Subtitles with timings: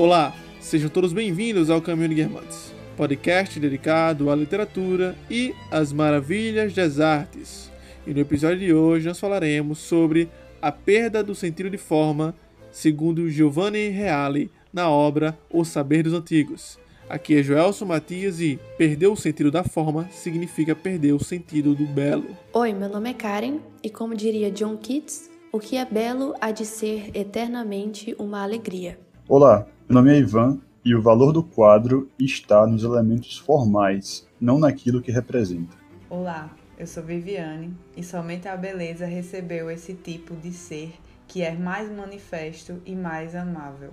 [0.00, 6.72] Olá, sejam todos bem-vindos ao Caminho de Guermantes, podcast dedicado à literatura e às maravilhas
[6.72, 7.70] das artes.
[8.06, 10.30] E no episódio de hoje nós falaremos sobre
[10.62, 12.34] a perda do sentido de forma,
[12.72, 16.78] segundo Giovanni Reale na obra O Saber dos Antigos.
[17.06, 21.84] Aqui é Joelson Matias e perder o sentido da forma significa perder o sentido do
[21.84, 22.34] belo.
[22.54, 26.52] Oi, meu nome é Karen e como diria John Keats, o que é belo há
[26.52, 28.98] de ser eternamente uma alegria.
[29.28, 34.56] Olá, meu nome é Ivan e o valor do quadro está nos elementos formais, não
[34.56, 35.76] naquilo que representa.
[36.08, 36.48] Olá,
[36.78, 40.92] eu sou Viviane e somente a beleza recebeu esse tipo de ser
[41.26, 43.90] que é mais manifesto e mais amável.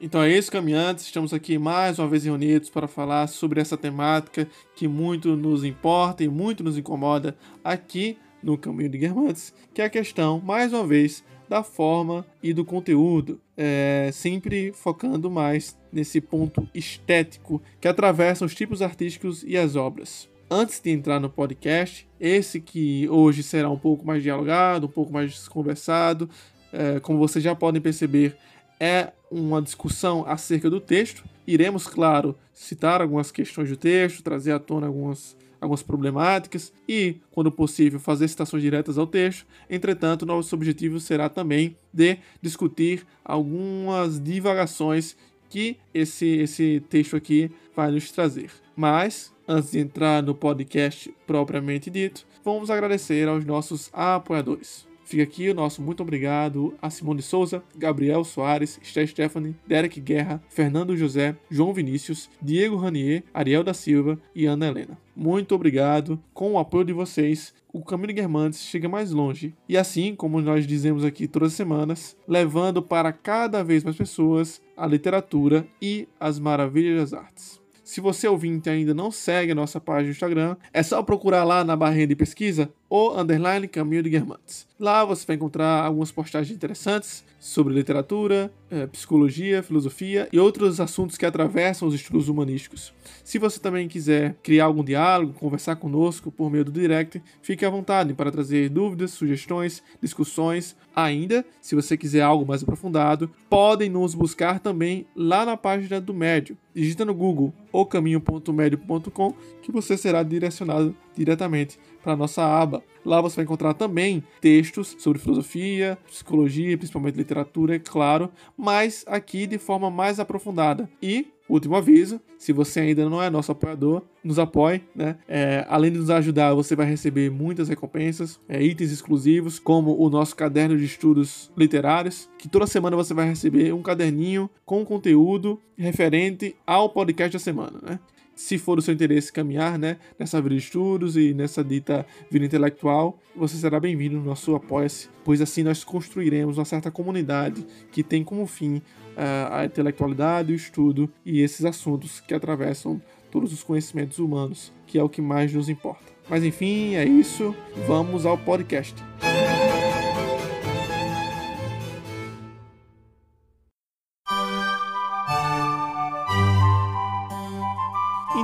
[0.00, 1.04] Então é isso, caminhantes.
[1.04, 6.24] Estamos aqui mais uma vez reunidos para falar sobre essa temática que muito nos importa
[6.24, 10.86] e muito nos incomoda aqui no Caminho de Guermantes, que é a questão, mais uma
[10.86, 18.44] vez, da forma e do conteúdo, é, sempre focando mais nesse ponto estético que atravessa
[18.44, 20.28] os tipos artísticos e as obras.
[20.50, 25.12] Antes de entrar no podcast, esse que hoje será um pouco mais dialogado, um pouco
[25.12, 26.28] mais conversado,
[26.72, 28.36] é, como vocês já podem perceber,
[28.80, 31.24] é uma discussão acerca do texto.
[31.46, 37.50] Iremos, claro, citar algumas questões do texto, trazer à tona algumas algumas problemáticas e, quando
[37.50, 39.46] possível, fazer citações diretas ao texto.
[39.68, 45.16] Entretanto, nosso objetivo será também de discutir algumas divagações
[45.48, 48.50] que esse, esse texto aqui vai nos trazer.
[48.76, 54.87] Mas, antes de entrar no podcast propriamente dito, vamos agradecer aos nossos apoiadores.
[55.08, 60.38] Fica aqui o nosso muito obrigado a Simone Souza, Gabriel Soares, Esté Stephanie, Derek Guerra,
[60.50, 64.98] Fernando José, João Vinícius, Diego Ranier, Ariel da Silva e Ana Helena.
[65.16, 66.22] Muito obrigado.
[66.34, 69.54] Com o apoio de vocês, o Caminho Guermantes chega mais longe.
[69.66, 74.60] E assim, como nós dizemos aqui todas as semanas, levando para cada vez mais pessoas
[74.76, 77.58] a literatura e as maravilhas das artes.
[77.82, 81.64] Se você ouvinte ainda não segue a nossa página no Instagram, é só procurar lá
[81.64, 84.66] na barrinha de pesquisa o underline Caminho de Guermantes.
[84.78, 91.16] Lá você vai encontrar algumas postagens interessantes sobre literatura, eh, psicologia, filosofia e outros assuntos
[91.16, 92.92] que atravessam os estudos humanísticos.
[93.22, 97.70] Se você também quiser criar algum diálogo, conversar conosco por meio do direct, fique à
[97.70, 100.76] vontade para trazer dúvidas, sugestões, discussões.
[100.94, 106.14] Ainda, se você quiser algo mais aprofundado, podem nos buscar também lá na página do
[106.14, 106.56] Médio.
[106.74, 112.82] Digita no Google ocaminho.médio.com que você será direcionado diretamente para a nossa aba.
[113.04, 119.46] Lá você vai encontrar também textos sobre filosofia, psicologia, principalmente literatura, é claro, mas aqui
[119.46, 120.88] de forma mais aprofundada.
[121.02, 125.16] E Último aviso: se você ainda não é nosso apoiador, nos apoie, né?
[125.26, 130.10] É, além de nos ajudar, você vai receber muitas recompensas, é, itens exclusivos, como o
[130.10, 135.58] nosso caderno de estudos literários, que toda semana você vai receber um caderninho com conteúdo
[135.76, 137.98] referente ao podcast da semana, né?
[138.38, 142.46] Se for do seu interesse caminhar né, nessa vida de estudos e nessa dita vida
[142.46, 148.00] intelectual, você será bem-vindo no nosso Apoia-se, pois assim nós construiremos uma certa comunidade que
[148.00, 153.64] tem como fim uh, a intelectualidade, o estudo e esses assuntos que atravessam todos os
[153.64, 156.06] conhecimentos humanos, que é o que mais nos importa.
[156.30, 157.52] Mas enfim, é isso.
[157.88, 158.94] Vamos ao podcast.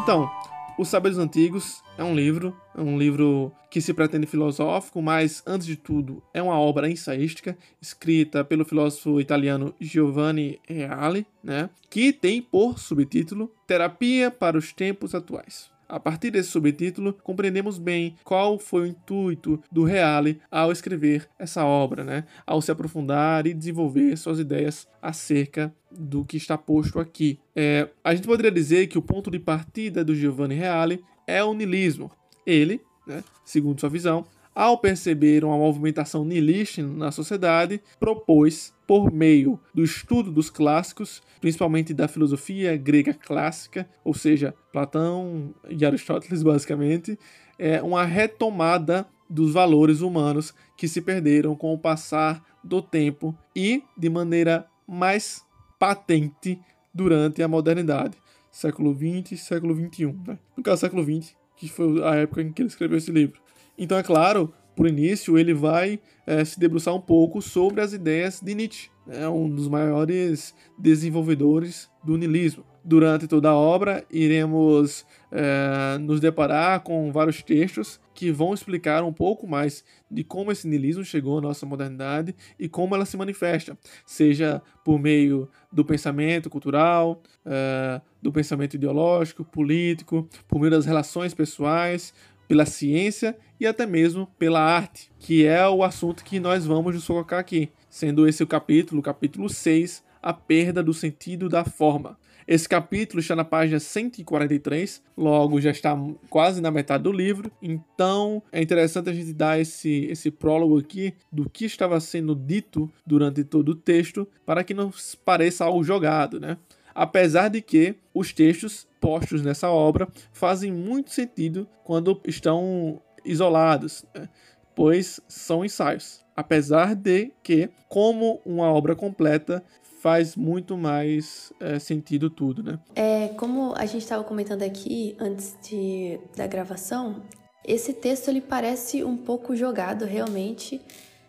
[0.04, 0.31] Então,
[0.78, 5.66] Os Saberes Antigos é um livro, é um livro que se pretende filosófico, mas antes
[5.66, 12.42] de tudo é uma obra ensaística escrita pelo filósofo italiano Giovanni Reale, né, que tem
[12.42, 15.73] por subtítulo Terapia para os tempos atuais.
[15.94, 21.65] A partir desse subtítulo, compreendemos bem qual foi o intuito do Reale ao escrever essa
[21.65, 22.25] obra, né?
[22.44, 27.38] ao se aprofundar e desenvolver suas ideias acerca do que está posto aqui.
[27.54, 31.54] É, a gente poderia dizer que o ponto de partida do Giovanni Reale é o
[31.54, 32.10] niilismo.
[32.44, 39.59] Ele, né, segundo sua visão, ao perceber uma movimentação nihilista na sociedade, propôs, por meio
[39.74, 47.18] do estudo dos clássicos, principalmente da filosofia grega clássica, ou seja, Platão e Aristóteles, basicamente,
[47.59, 53.83] é uma retomada dos valores humanos que se perderam com o passar do tempo e
[53.97, 55.45] de maneira mais
[55.78, 56.60] patente
[56.92, 58.16] durante a modernidade,
[58.51, 60.15] século XX e século XXI.
[60.27, 60.39] Né?
[60.56, 63.41] No caso, século XX, que foi a época em que ele escreveu esse livro.
[63.76, 68.41] Então, é claro, por início, ele vai é, se debruçar um pouco sobre as ideias
[68.41, 72.65] de Nietzsche, né, um dos maiores desenvolvedores do niilismo.
[72.86, 79.12] durante toda a obra, iremos é, nos deparar com vários textos que vão explicar um
[79.12, 83.78] pouco mais de como esse niilismo chegou à nossa modernidade e como ela se manifesta,
[84.04, 91.32] seja por meio do pensamento cultural, é, do pensamento ideológico, político, por meio das relações
[91.32, 92.12] pessoais,
[92.47, 97.07] pela ciência e até mesmo pela arte, que é o assunto que nós vamos nos
[97.07, 102.19] colocar aqui, sendo esse o capítulo, capítulo 6, a perda do sentido da forma.
[102.47, 105.97] Esse capítulo está na página 143, logo já está
[106.28, 111.15] quase na metade do livro, então é interessante a gente dar esse, esse prólogo aqui
[111.33, 114.93] do que estava sendo dito durante todo o texto, para que não
[115.25, 116.59] pareça algo jogado, né?
[116.95, 124.28] Apesar de que os textos postos nessa obra fazem muito sentido quando estão isolados, né?
[124.74, 126.24] pois são ensaios.
[126.36, 129.62] Apesar de que, como uma obra completa,
[130.00, 132.78] faz muito mais é, sentido tudo, né?
[132.94, 137.22] É, como a gente estava comentando aqui antes de, da gravação,
[137.65, 140.80] esse texto ele parece um pouco jogado realmente,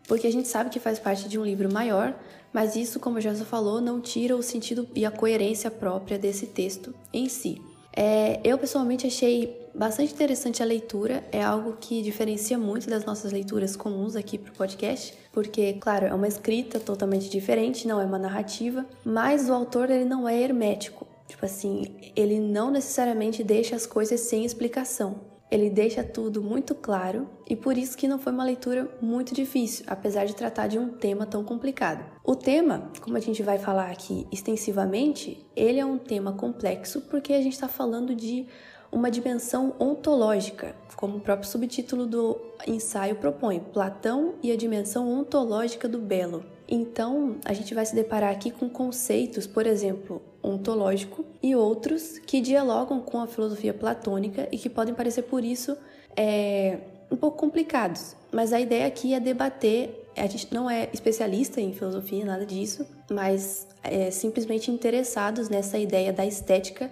[0.07, 2.13] porque a gente sabe que faz parte de um livro maior,
[2.51, 6.93] mas isso, como já falou, não tira o sentido e a coerência própria desse texto
[7.13, 7.61] em si.
[7.95, 13.31] É, eu pessoalmente achei bastante interessante a leitura, é algo que diferencia muito das nossas
[13.31, 18.05] leituras comuns aqui para o podcast, porque, claro, é uma escrita totalmente diferente, não é
[18.05, 21.07] uma narrativa, mas o autor ele não é hermético.
[21.27, 25.34] Tipo assim, ele não necessariamente deixa as coisas sem explicação.
[25.49, 29.85] Ele deixa tudo muito claro e por isso que não foi uma leitura muito difícil,
[29.87, 32.03] apesar de tratar de um tema tão complicado.
[32.23, 37.33] O tema, como a gente vai falar aqui extensivamente, ele é um tema complexo porque
[37.33, 38.47] a gente está falando de
[38.91, 45.87] uma dimensão ontológica, como o próprio subtítulo do ensaio propõe, Platão e a dimensão ontológica
[45.87, 46.54] do belo.
[46.67, 52.41] Então, a gente vai se deparar aqui com conceitos, por exemplo, ontológico e outros que
[52.41, 55.77] dialogam com a filosofia platônica e que podem parecer por isso
[56.15, 56.79] é,
[57.11, 58.15] um pouco complicados.
[58.31, 60.09] Mas a ideia aqui é debater.
[60.17, 66.11] A gente não é especialista em filosofia, nada disso, mas é simplesmente interessados nessa ideia
[66.11, 66.91] da estética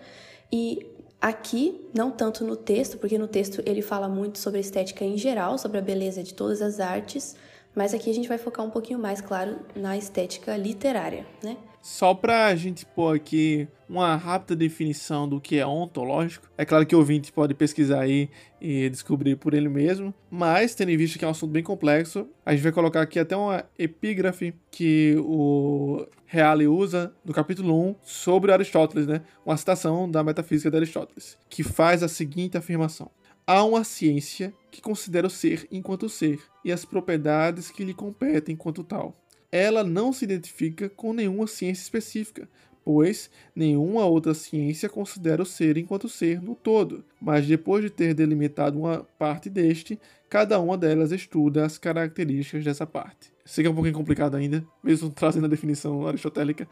[0.51, 0.85] e
[1.23, 5.17] Aqui, não tanto no texto, porque no texto ele fala muito sobre a estética em
[5.17, 7.37] geral, sobre a beleza de todas as artes,
[7.75, 11.57] mas aqui a gente vai focar um pouquinho mais, claro, na estética literária, né?
[11.81, 16.49] Só pra gente pôr aqui uma rápida definição do que é ontológico.
[16.57, 18.29] É claro que o ouvinte pode pesquisar aí
[18.61, 22.25] e descobrir por ele mesmo, mas tendo em vista que é um assunto bem complexo,
[22.45, 27.95] a gente vai colocar aqui até uma epígrafe que o Reale usa no capítulo 1
[28.01, 29.21] sobre Aristóteles, né?
[29.45, 33.11] Uma citação da metafísica de Aristóteles, que faz a seguinte afirmação:
[33.45, 38.53] Há uma ciência que considera o ser enquanto ser e as propriedades que lhe competem
[38.53, 39.17] enquanto tal.
[39.51, 42.47] Ela não se identifica com nenhuma ciência específica,
[42.85, 48.13] pois nenhuma outra ciência considera o ser enquanto ser no todo, mas depois de ter
[48.13, 49.99] delimitado uma parte deste,
[50.29, 53.33] cada uma delas estuda as características dessa parte.
[53.43, 56.65] Sei que é um pouquinho complicado ainda, mesmo trazendo a definição aristotélica,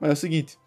[0.00, 0.58] mas é o seguinte: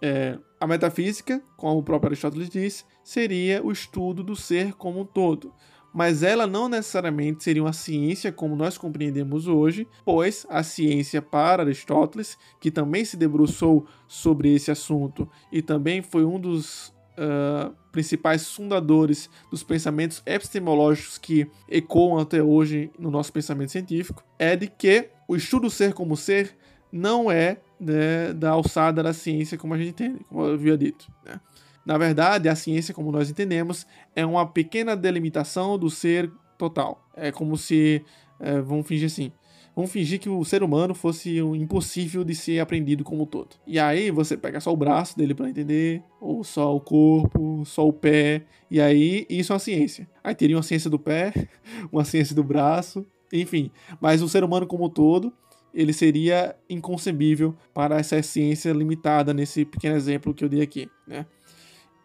[0.00, 5.04] é, a metafísica, como o próprio Aristóteles diz, seria o estudo do ser como um
[5.04, 5.52] todo.
[5.94, 11.62] Mas ela não necessariamente seria uma ciência como nós compreendemos hoje, pois a ciência para
[11.62, 18.50] Aristóteles, que também se debruçou sobre esse assunto e também foi um dos uh, principais
[18.50, 25.10] fundadores dos pensamentos epistemológicos que ecoam até hoje no nosso pensamento científico, é de que
[25.28, 26.56] o estudo ser como ser
[26.92, 31.06] não é né, da alçada da ciência como a gente entende, como eu havia dito.
[31.24, 31.40] Né?
[31.84, 33.86] Na verdade, a ciência, como nós entendemos,
[34.16, 37.06] é uma pequena delimitação do ser total.
[37.14, 38.02] É como se.
[38.40, 39.32] É, vamos fingir assim.
[39.76, 43.56] Vamos fingir que o ser humano fosse um impossível de ser aprendido como um todo.
[43.66, 47.86] E aí você pega só o braço dele para entender, ou só o corpo, só
[47.86, 50.08] o pé, e aí isso é uma ciência.
[50.22, 51.32] Aí teria uma ciência do pé,
[51.90, 53.68] uma ciência do braço, enfim.
[54.00, 55.32] Mas o ser humano como um todo,
[55.74, 61.26] ele seria inconcebível para essa ciência limitada nesse pequeno exemplo que eu dei aqui, né?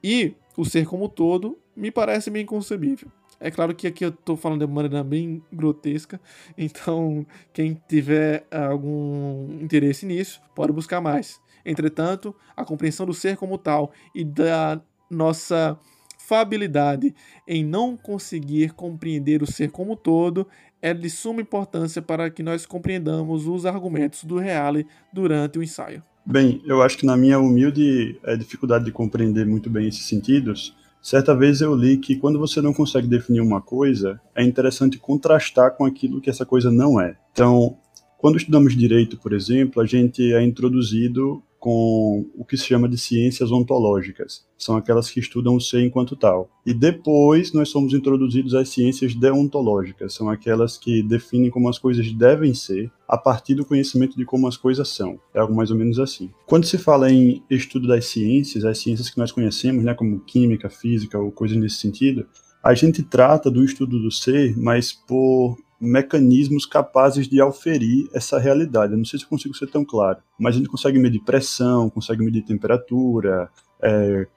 [0.03, 3.11] E o ser como um todo me parece bem concebível.
[3.39, 6.19] É claro que aqui eu estou falando de maneira bem grotesca,
[6.57, 11.39] então quem tiver algum interesse nisso pode buscar mais.
[11.65, 15.77] Entretanto, a compreensão do ser como tal e da nossa
[16.17, 17.15] fabilidade
[17.47, 20.47] em não conseguir compreender o ser como todo
[20.81, 26.01] é de suma importância para que nós compreendamos os argumentos do Reale durante o ensaio.
[26.25, 30.75] Bem, eu acho que na minha humilde é, dificuldade de compreender muito bem esses sentidos,
[31.01, 35.75] certa vez eu li que quando você não consegue definir uma coisa, é interessante contrastar
[35.75, 37.17] com aquilo que essa coisa não é.
[37.31, 37.77] Então,
[38.17, 42.97] quando estudamos direito, por exemplo, a gente é introduzido com o que se chama de
[42.97, 44.47] ciências ontológicas.
[44.57, 46.49] São aquelas que estudam o ser enquanto tal.
[46.65, 50.13] E depois nós somos introduzidos às ciências deontológicas.
[50.13, 54.47] São aquelas que definem como as coisas devem ser a partir do conhecimento de como
[54.47, 55.19] as coisas são.
[55.33, 56.29] É algo mais ou menos assim.
[56.45, 60.69] Quando se fala em estudo das ciências, as ciências que nós conhecemos, né, como química,
[60.69, 62.25] física ou coisas nesse sentido,
[62.63, 68.93] a gente trata do estudo do ser, mas por mecanismos capazes de auferir essa realidade.
[68.93, 71.89] Eu não sei se eu consigo ser tão claro, mas a gente consegue medir pressão,
[71.89, 73.49] consegue medir temperatura,
[73.81, 74.27] é,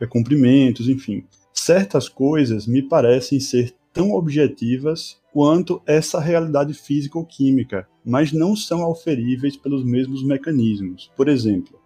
[0.00, 1.24] é, comprimentos, enfim.
[1.52, 8.54] Certas coisas me parecem ser tão objetivas quanto essa realidade física ou química, mas não
[8.54, 11.10] são auferíveis pelos mesmos mecanismos.
[11.16, 11.78] Por exemplo,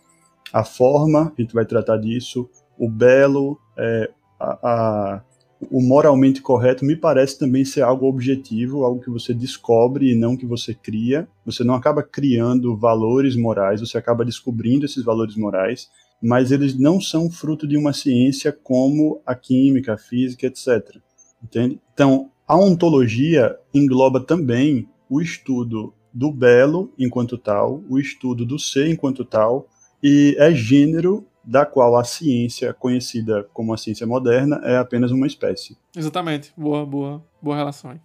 [0.52, 5.22] a forma, a gente vai tratar disso, o belo, é, a, a
[5.70, 10.36] o moralmente correto me parece também ser algo objetivo, algo que você descobre e não
[10.36, 11.28] que você cria.
[11.44, 15.90] Você não acaba criando valores morais, você acaba descobrindo esses valores morais,
[16.22, 20.96] mas eles não são fruto de uma ciência como a química, a física, etc.
[21.42, 21.78] Entende?
[21.92, 28.88] Então, a ontologia engloba também o estudo do belo enquanto tal, o estudo do ser
[28.88, 29.68] enquanto tal,
[30.02, 35.26] e é gênero da qual a ciência, conhecida como a ciência moderna, é apenas uma
[35.26, 35.76] espécie.
[35.96, 36.52] Exatamente.
[36.56, 37.90] Boa, boa, boa relação.
[37.90, 38.00] Aí.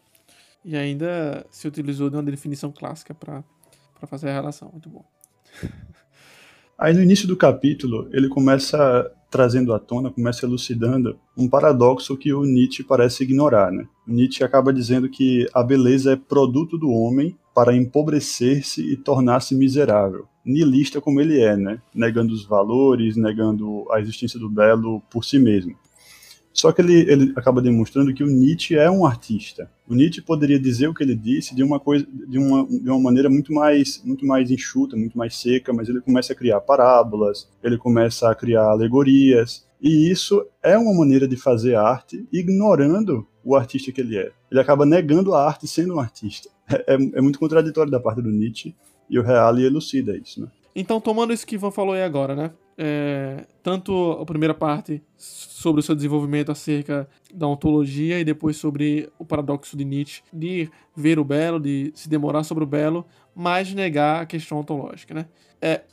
[0.64, 3.44] E ainda se utilizou de uma definição clássica para
[4.08, 4.70] fazer a relação.
[4.72, 5.06] Muito bom.
[6.78, 12.34] Aí no início do capítulo, ele começa trazendo à tona, começa elucidando um paradoxo que
[12.34, 13.72] o Nietzsche parece ignorar.
[13.72, 13.88] Né?
[14.08, 19.56] O Nietzsche acaba dizendo que a beleza é produto do homem para empobrecer-se e tornar-se
[19.56, 21.82] miserável nihilista como ele é, né?
[21.94, 25.76] Negando os valores, negando a existência do belo por si mesmo.
[26.54, 29.70] Só que ele, ele acaba demonstrando que o Nietzsche é um artista.
[29.90, 33.00] O Nietzsche poderia dizer o que ele disse de uma coisa, de uma, de uma
[33.00, 37.50] maneira muito mais, muito mais enxuta, muito mais seca, mas ele começa a criar parábolas,
[37.62, 43.56] ele começa a criar alegorias, e isso é uma maneira de fazer arte ignorando o
[43.56, 44.32] artista que ele é.
[44.52, 46.50] Ele acaba negando a arte sendo um artista.
[46.68, 48.76] É, é, é muito contraditório da parte do Nietzsche,
[49.08, 50.48] e o Reale elucida isso, né?
[50.76, 52.52] Então, tomando isso que Ivan falou aí agora, né?
[52.78, 59.10] É, tanto a primeira parte sobre o seu desenvolvimento acerca da ontologia e depois sobre
[59.18, 63.74] o paradoxo de Nietzsche de ver o belo, de se demorar sobre o belo, mas
[63.74, 65.28] negar a questão ontológica, né?
[65.62, 65.84] É,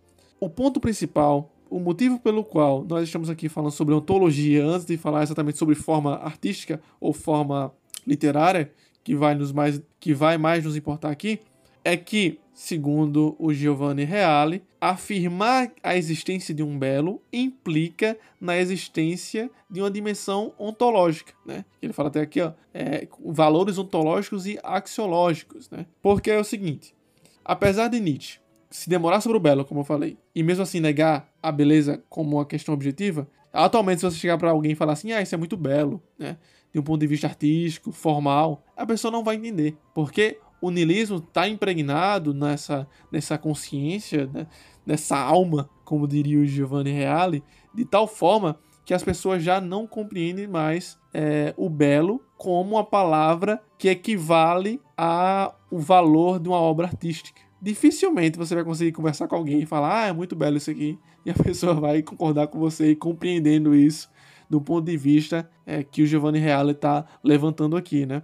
[0.41, 4.99] o ponto principal, o motivo pelo qual nós estamos aqui falando sobre ontologia antes de
[4.99, 7.73] falar exatamente sobre forma artística ou forma
[8.07, 8.71] literária,
[9.03, 11.41] que vai nos mais que vai mais nos importar aqui,
[11.83, 19.51] é que segundo o Giovanni Reale, afirmar a existência de um belo implica na existência
[19.71, 21.65] de uma dimensão ontológica, né?
[21.81, 25.87] Ele fala até aqui, ó, é, valores ontológicos e axiológicos, né?
[26.03, 26.95] Porque é o seguinte,
[27.43, 28.42] apesar de Nietzsche
[28.73, 32.39] se demorar sobre o belo, como eu falei, e mesmo assim negar a beleza como
[32.39, 35.39] uma questão objetiva, atualmente se você chegar para alguém e falar assim, ah, isso é
[35.39, 36.39] muito belo, né?
[36.73, 41.19] De um ponto de vista artístico, formal, a pessoa não vai entender, porque o niilismo
[41.19, 44.47] está impregnado nessa, nessa consciência, né?
[44.87, 49.87] nessa alma, como diria o Giovanni Reale, de tal forma que as pessoas já não
[49.87, 56.87] compreendem mais é, o belo como uma palavra que equivale ao valor de uma obra
[56.87, 57.42] artística.
[57.63, 60.99] Dificilmente você vai conseguir conversar com alguém e falar, ah, é muito belo isso aqui,
[61.25, 64.11] e a pessoa vai concordar com você e compreendendo isso
[64.51, 68.23] do ponto de vista é, que o Giovanni Reale está levantando aqui, né?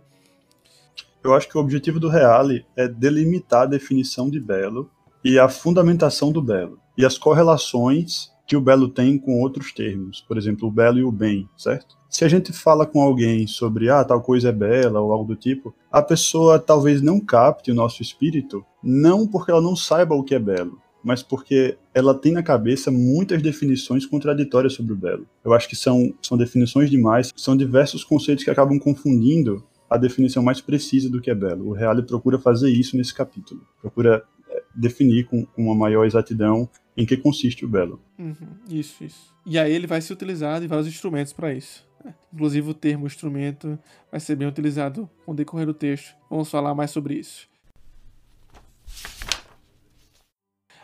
[1.23, 4.91] eu acho que o objetivo do Reale é delimitar a definição de belo
[5.25, 10.23] e a fundamentação do belo e as correlações que o belo tem com outros termos,
[10.27, 11.99] por exemplo, o belo e o bem, certo?
[12.09, 15.37] Se a gente fala com alguém sobre ah, tal coisa é bela ou algo do
[15.37, 20.25] tipo, a pessoa talvez não capte o nosso espírito, não porque ela não saiba o
[20.25, 25.27] que é belo, mas porque ela tem na cabeça muitas definições contraditórias sobre o belo.
[25.45, 30.43] Eu acho que são, são definições demais, são diversos conceitos que acabam confundindo a definição
[30.43, 31.69] mais precisa do que é belo.
[31.69, 37.07] O Reale procura fazer isso nesse capítulo, procura é, definir com uma maior exatidão em
[37.07, 38.03] que consiste o belo.
[38.19, 38.35] Uhum,
[38.69, 39.33] isso, isso.
[39.47, 41.87] E aí ele vai ser utilizado em vários instrumentos para isso.
[42.05, 42.13] Né?
[42.35, 43.79] Inclusive o termo instrumento
[44.11, 46.17] vai ser bem utilizado com o decorrer do texto.
[46.29, 47.49] Vamos falar mais sobre isso.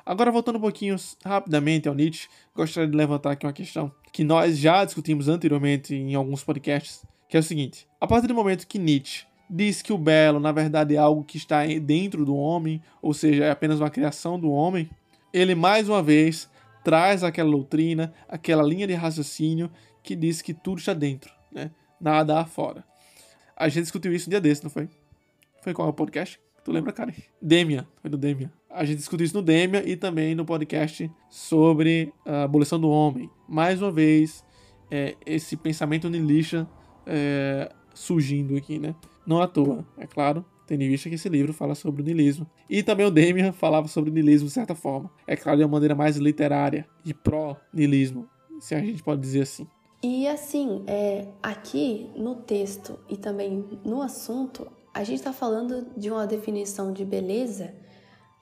[0.07, 0.95] Agora, voltando um pouquinho
[1.25, 6.15] rapidamente ao Nietzsche, gostaria de levantar aqui uma questão que nós já discutimos anteriormente em
[6.15, 9.99] alguns podcasts, que é o seguinte: a partir do momento que Nietzsche diz que o
[9.99, 13.91] belo, na verdade, é algo que está dentro do homem, ou seja, é apenas uma
[13.91, 14.89] criação do homem,
[15.35, 16.49] ele mais uma vez
[16.85, 19.69] traz aquela doutrina, aquela linha de raciocínio
[20.01, 21.73] que diz que tudo está dentro, né?
[22.01, 22.85] Nada há fora.
[23.57, 24.89] A gente discutiu isso um dia desse, não foi?
[25.61, 26.39] Foi qual é o podcast?
[26.63, 27.13] Tu lembra, cara?
[27.43, 28.51] Demian, foi do Demian.
[28.71, 33.29] a gente discutiu isso no Demia e também no podcast sobre a abolição do homem.
[33.49, 34.45] Mais uma vez,
[34.91, 36.69] é, esse pensamento nihilista
[37.07, 38.95] é, surgindo aqui, né?
[39.27, 42.47] Não à toa, é claro, tendo em vista que esse livro fala sobre o niilismo.
[42.69, 45.11] E também o Demian falava sobre o niilismo de certa forma.
[45.27, 48.29] É claro, de uma maneira mais literária e pró-niilismo,
[48.61, 49.67] se a gente pode dizer assim.
[50.03, 56.11] E assim, é, aqui no texto e também no assunto, a gente está falando de
[56.11, 57.75] uma definição de beleza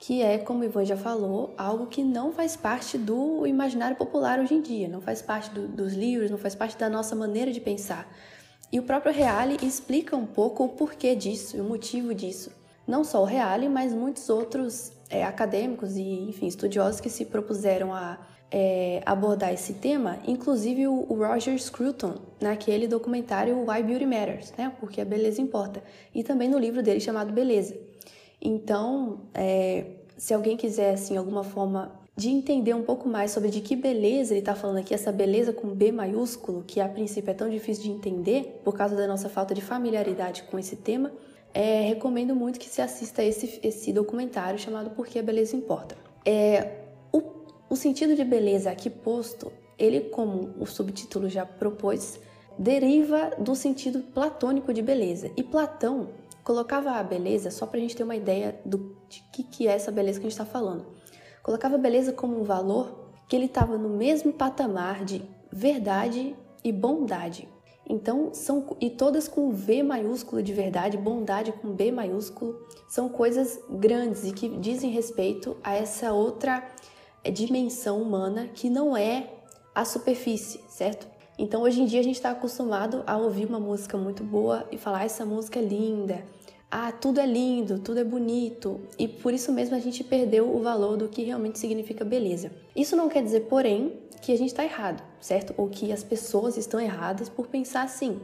[0.03, 4.41] que é, como o Ivan já falou, algo que não faz parte do imaginário popular
[4.41, 7.53] hoje em dia, não faz parte do, dos livros, não faz parte da nossa maneira
[7.53, 8.13] de pensar.
[8.73, 12.51] E o próprio Reale explica um pouco o porquê disso, o motivo disso.
[12.87, 17.93] Não só o Reale, mas muitos outros é, acadêmicos e, enfim, estudiosos que se propuseram
[17.95, 18.19] a
[18.51, 24.73] é, abordar esse tema, inclusive o, o, Roger Scruton, naquele documentário Why Beauty Matters, né?
[24.81, 25.83] Porque a beleza importa,
[26.15, 27.77] e também no livro dele chamado Beleza.
[28.41, 29.87] Então, é,
[30.17, 34.33] se alguém quiser, assim, alguma forma de entender um pouco mais sobre de que beleza
[34.33, 37.85] ele está falando aqui, essa beleza com B maiúsculo, que a princípio é tão difícil
[37.85, 41.11] de entender por causa da nossa falta de familiaridade com esse tema,
[41.55, 45.97] é, recomendo muito que se assista esse, esse documentário chamado Por que a Beleza Importa.
[46.25, 47.23] É, o,
[47.69, 52.21] o sentido de beleza aqui posto, ele, como o subtítulo já propôs,
[52.59, 55.31] deriva do sentido platônico de beleza.
[55.37, 56.09] E Platão
[56.45, 59.73] colocava a beleza, só para a gente ter uma ideia do, de que, que é
[59.73, 60.87] essa beleza que a gente está falando,
[61.43, 66.71] colocava a beleza como um valor que ele estava no mesmo patamar de verdade e
[66.71, 67.49] bondade.
[67.89, 72.57] Então, são e todas com V maiúsculo de verdade, bondade com B maiúsculo,
[72.89, 76.67] são coisas grandes e que dizem respeito a essa outra
[77.25, 79.31] eh, dimensão humana que não é
[79.75, 81.07] a superfície, certo?
[81.39, 84.79] Então, hoje em dia, a gente está acostumado a ouvir uma música muito boa e
[84.79, 86.25] falar: essa música é linda,
[86.75, 90.63] ah, tudo é lindo, tudo é bonito, e por isso mesmo a gente perdeu o
[90.63, 92.51] valor do que realmente significa beleza.
[92.75, 95.53] Isso não quer dizer, porém, que a gente está errado, certo?
[95.59, 98.19] Ou que as pessoas estão erradas por pensar assim.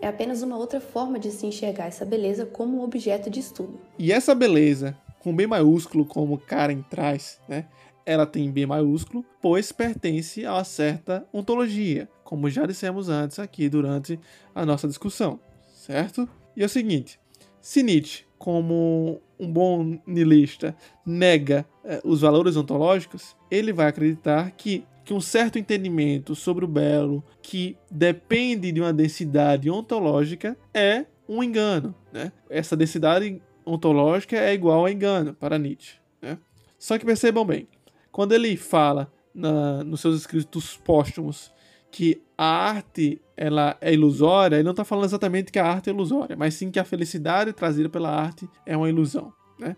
[0.00, 3.78] É apenas uma outra forma de se enxergar essa beleza como um objeto de estudo.
[3.98, 7.66] E essa beleza, com B maiúsculo, como Karen traz, né?
[8.06, 13.68] Ela tem B maiúsculo, pois pertence a uma certa ontologia, como já dissemos antes aqui
[13.68, 14.18] durante
[14.54, 15.38] a nossa discussão,
[15.74, 16.26] certo?
[16.56, 17.19] E é o seguinte:
[17.60, 24.84] se Nietzsche, como um bom nihilista, nega eh, os valores ontológicos, ele vai acreditar que,
[25.04, 31.42] que um certo entendimento sobre o belo, que depende de uma densidade ontológica, é um
[31.42, 31.94] engano.
[32.12, 32.32] Né?
[32.48, 35.96] Essa densidade ontológica é igual a engano para Nietzsche.
[36.20, 36.38] Né?
[36.78, 37.68] Só que percebam bem,
[38.10, 41.52] quando ele fala na, nos seus escritos póstumos
[41.90, 45.92] que a arte ela é ilusória, ele não está falando exatamente que a arte é
[45.92, 49.32] ilusória, mas sim que a felicidade trazida pela arte é uma ilusão.
[49.58, 49.76] Né?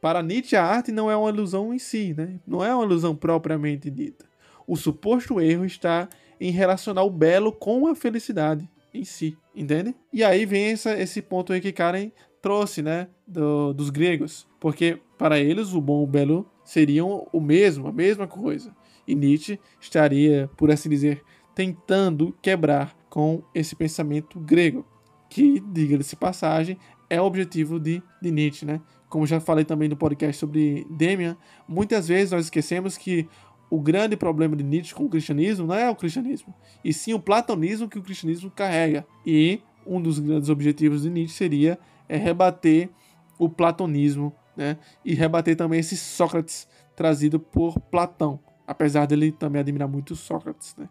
[0.00, 2.40] Para Nietzsche, a arte não é uma ilusão em si, né?
[2.46, 4.24] não é uma ilusão propriamente dita.
[4.66, 6.08] O suposto erro está
[6.40, 9.94] em relacionar o belo com a felicidade em si, entende?
[10.12, 14.98] E aí vem essa, esse ponto aí que Karen trouxe, né, do, dos gregos, porque
[15.18, 18.74] para eles o bom e o belo seriam o mesmo, a mesma coisa.
[19.06, 21.22] E Nietzsche estaria, por assim dizer,
[21.54, 24.86] tentando quebrar com esse pensamento grego,
[25.28, 28.80] que, diga-se passagem, é o objetivo de, de Nietzsche, né?
[29.08, 31.36] Como já falei também no podcast sobre Demian,
[31.68, 33.28] muitas vezes nós esquecemos que
[33.68, 37.20] o grande problema de Nietzsche com o cristianismo não é o cristianismo, e sim o
[37.20, 39.06] platonismo que o cristianismo carrega.
[39.24, 42.90] E um dos grandes objetivos de Nietzsche seria é, rebater
[43.38, 44.76] o platonismo, né?
[45.04, 50.88] E rebater também esse Sócrates trazido por Platão, apesar dele também admirar muito Sócrates, né?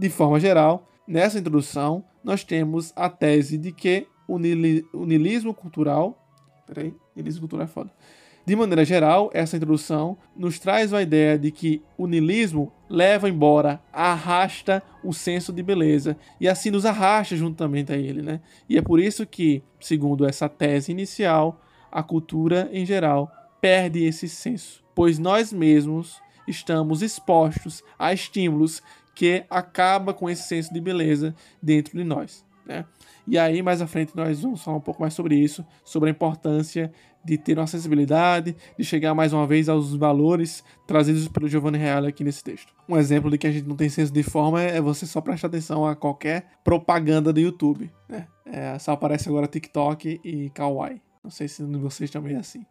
[0.00, 6.26] De forma geral, nessa introdução, nós temos a tese de que o, niilismo cultural.
[6.66, 7.90] Peraí, niilismo cultural é foda.
[8.46, 13.78] De maneira geral, essa introdução nos traz a ideia de que o niilismo leva embora,
[13.92, 18.40] arrasta o senso de beleza e assim nos arrasta juntamente a ele, né?
[18.70, 21.60] E é por isso que, segundo essa tese inicial,
[21.92, 28.82] a cultura em geral perde esse senso, pois nós mesmos estamos expostos a estímulos
[29.14, 32.44] que acaba com esse senso de beleza dentro de nós.
[32.66, 32.84] Né?
[33.26, 36.12] E aí, mais à frente, nós vamos falar um pouco mais sobre isso, sobre a
[36.12, 36.92] importância
[37.24, 42.08] de ter uma sensibilidade, de chegar mais uma vez aos valores trazidos pelo Giovanni Reale
[42.08, 42.72] aqui nesse texto.
[42.88, 45.48] Um exemplo de que a gente não tem senso de forma é você só prestar
[45.48, 47.90] atenção a qualquer propaganda do YouTube.
[48.08, 48.26] Né?
[48.46, 51.02] É, só aparece agora TikTok e Kawaii.
[51.22, 52.64] Não sei se vocês também é assim.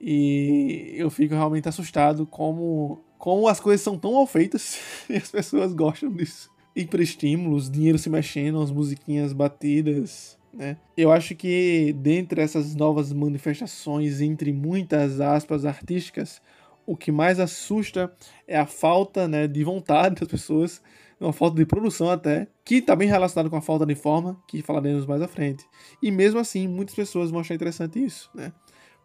[0.00, 5.30] E eu fico realmente assustado como como as coisas são tão mal feitas e as
[5.30, 6.50] pessoas gostam disso.
[6.76, 10.76] Hiperestímulos, dinheiro se mexendo, as musiquinhas batidas, Né?
[10.94, 16.42] Eu acho que dentre essas novas manifestações, entre muitas aspas artísticas,
[16.84, 18.12] o que mais assusta
[18.46, 20.82] é a falta né, de vontade das pessoas,
[21.18, 24.60] uma falta de produção até, que está bem relacionado com a falta de forma, que
[24.60, 25.64] falaremos mais à frente.
[26.02, 28.52] E mesmo assim, muitas pessoas vão achar interessante isso, né?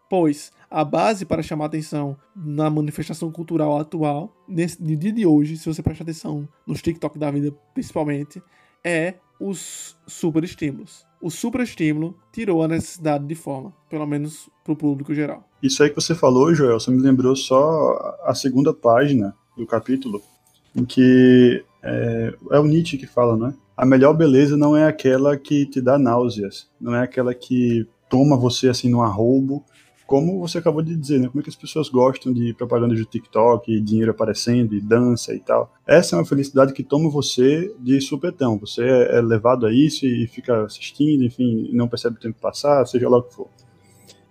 [0.09, 5.57] Pois a base para chamar atenção na manifestação cultural atual, nesse, no dia de hoje,
[5.57, 8.41] se você prestar atenção nos TikTok da vida principalmente,
[8.83, 11.05] é os superestímulos.
[11.21, 15.43] O superestímulo tirou a necessidade de forma, pelo menos para o público geral.
[15.61, 20.21] Isso aí que você falou, Joel, você me lembrou só a segunda página do capítulo,
[20.75, 23.53] em que é, é o Nietzsche que fala, né?
[23.75, 28.35] A melhor beleza não é aquela que te dá náuseas, não é aquela que toma
[28.37, 29.63] você assim no arrobo
[30.09, 31.27] como você acabou de dizer, né?
[31.27, 35.35] Como é que as pessoas gostam de propaganda de TikTok, e dinheiro aparecendo, e dança
[35.35, 35.71] e tal.
[35.85, 38.57] Essa é uma felicidade que toma você de supetão.
[38.57, 43.07] Você é levado a isso e fica assistindo, enfim, não percebe o tempo passar, seja
[43.07, 43.49] lá o que for.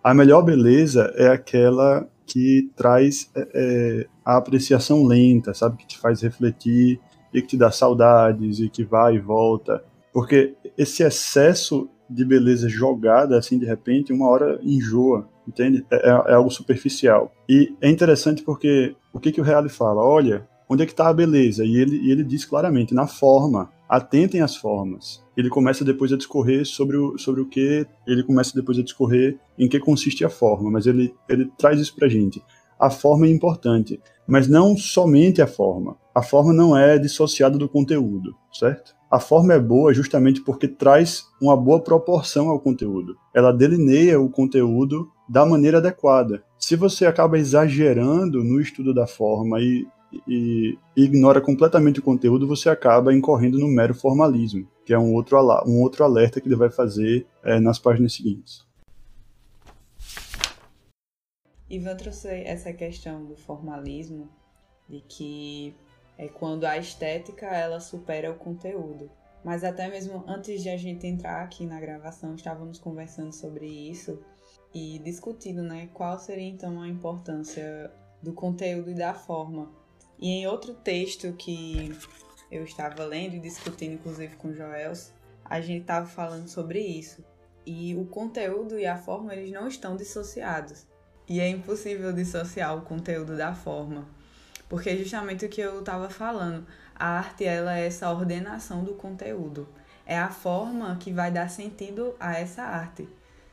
[0.02, 5.76] A melhor beleza é aquela que traz é, é, a apreciação lenta, sabe?
[5.76, 6.98] Que te faz refletir
[7.32, 9.84] e que te dá saudades e que vai e volta.
[10.12, 15.84] Porque esse excesso de beleza jogada assim de repente, uma hora enjoa entende?
[15.90, 17.32] É, é, é, algo superficial.
[17.48, 20.02] E é interessante porque o que, que o Reale fala?
[20.02, 21.64] Olha, onde é que está a beleza?
[21.64, 23.70] E ele, e ele diz claramente, na forma.
[23.88, 25.24] Atentem às formas.
[25.34, 27.86] Ele começa depois a discorrer sobre o, sobre o que.
[28.06, 31.96] Ele começa depois a discorrer em que consiste a forma, mas ele, ele traz isso
[31.96, 32.42] pra gente.
[32.78, 35.96] A forma é importante, mas não somente a forma.
[36.14, 38.94] A forma não é dissociada do conteúdo, certo?
[39.10, 43.16] A forma é boa justamente porque traz uma boa proporção ao conteúdo.
[43.34, 46.42] Ela delineia o conteúdo da maneira adequada.
[46.58, 49.86] Se você acaba exagerando no estudo da forma e,
[50.26, 55.38] e, ignora completamente o conteúdo, você acaba incorrendo no mero formalismo, que é um outro,
[55.66, 58.66] um outro alerta que ele vai fazer é, nas páginas seguintes.
[61.70, 64.30] Ivan trouxe essa questão do formalismo,
[64.88, 65.74] de que
[66.16, 69.10] é quando a estética ela supera o conteúdo.
[69.44, 74.18] Mas até mesmo antes de a gente entrar aqui na gravação, estávamos conversando sobre isso
[74.74, 77.90] e discutindo, né, qual seria então a importância
[78.22, 79.70] do conteúdo e da forma.
[80.18, 81.92] E em outro texto que
[82.50, 85.12] eu estava lendo e discutindo, inclusive com o Joels,
[85.44, 87.24] a gente estava falando sobre isso.
[87.64, 90.86] E o conteúdo e a forma eles não estão dissociados.
[91.28, 94.08] E é impossível dissociar o conteúdo da forma.
[94.68, 96.66] Porque é justamente o que eu estava falando.
[96.94, 99.68] A arte ela é essa ordenação do conteúdo.
[100.04, 103.08] É a forma que vai dar sentido a essa arte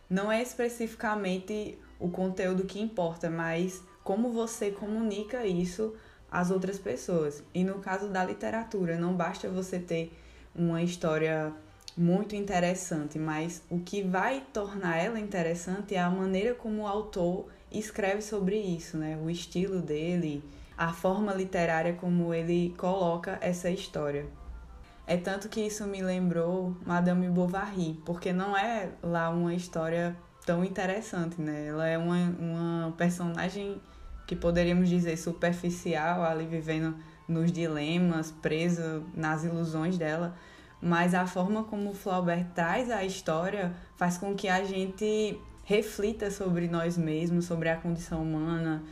[0.10, 5.96] não é especificamente o conteúdo que importa, mas como você comunica isso
[6.32, 7.44] às outras pessoas.
[7.54, 10.12] E no caso da literatura, não basta você ter
[10.56, 11.54] uma história
[11.98, 17.48] muito interessante, mas o que vai tornar ela interessante é a maneira como o autor
[17.72, 19.18] escreve sobre isso, né?
[19.24, 20.44] O estilo dele,
[20.78, 24.26] a forma literária como ele coloca essa história.
[25.08, 30.15] É tanto que isso me lembrou Madame Bovary, porque não é lá uma história
[30.46, 31.68] tão interessante, né?
[31.68, 33.80] Ela é uma, uma personagem
[34.26, 36.96] que poderíamos dizer superficial, ali vivendo
[37.28, 40.36] nos dilemas, presa nas ilusões dela,
[40.82, 46.68] mas a forma como Flaubert traz a história faz com que a gente reflita sobre
[46.68, 48.84] nós mesmos, sobre a condição humana.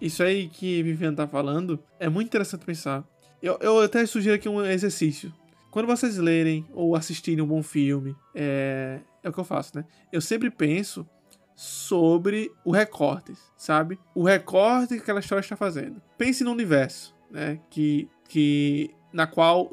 [0.00, 3.04] Isso aí que Viviane tá falando é muito interessante pensar.
[3.42, 5.32] Eu, eu até sugiro aqui um exercício.
[5.70, 9.84] Quando vocês lerem ou assistirem um bom filme, é, é o que eu faço, né?
[10.12, 11.06] Eu sempre penso
[11.54, 13.98] sobre o recorte, sabe?
[14.14, 16.00] O recorte que aquela história está fazendo.
[16.16, 17.60] Pense no universo, né?
[17.70, 19.70] Que, que na qual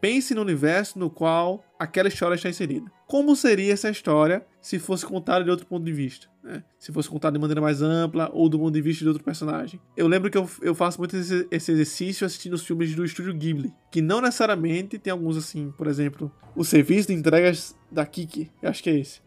[0.00, 2.90] pense no universo no qual aquela história está inserida.
[3.06, 6.26] Como seria essa história se fosse contada de outro ponto de vista?
[6.42, 6.64] Né?
[6.78, 9.78] Se fosse contada de maneira mais ampla ou do ponto de vista de outro personagem.
[9.94, 13.34] Eu lembro que eu, eu faço muito esse, esse exercício assistindo os filmes do estúdio
[13.34, 18.50] Ghibli, que não necessariamente tem alguns assim, por exemplo, o serviço de entregas da Kiki,
[18.62, 19.20] acho que é esse.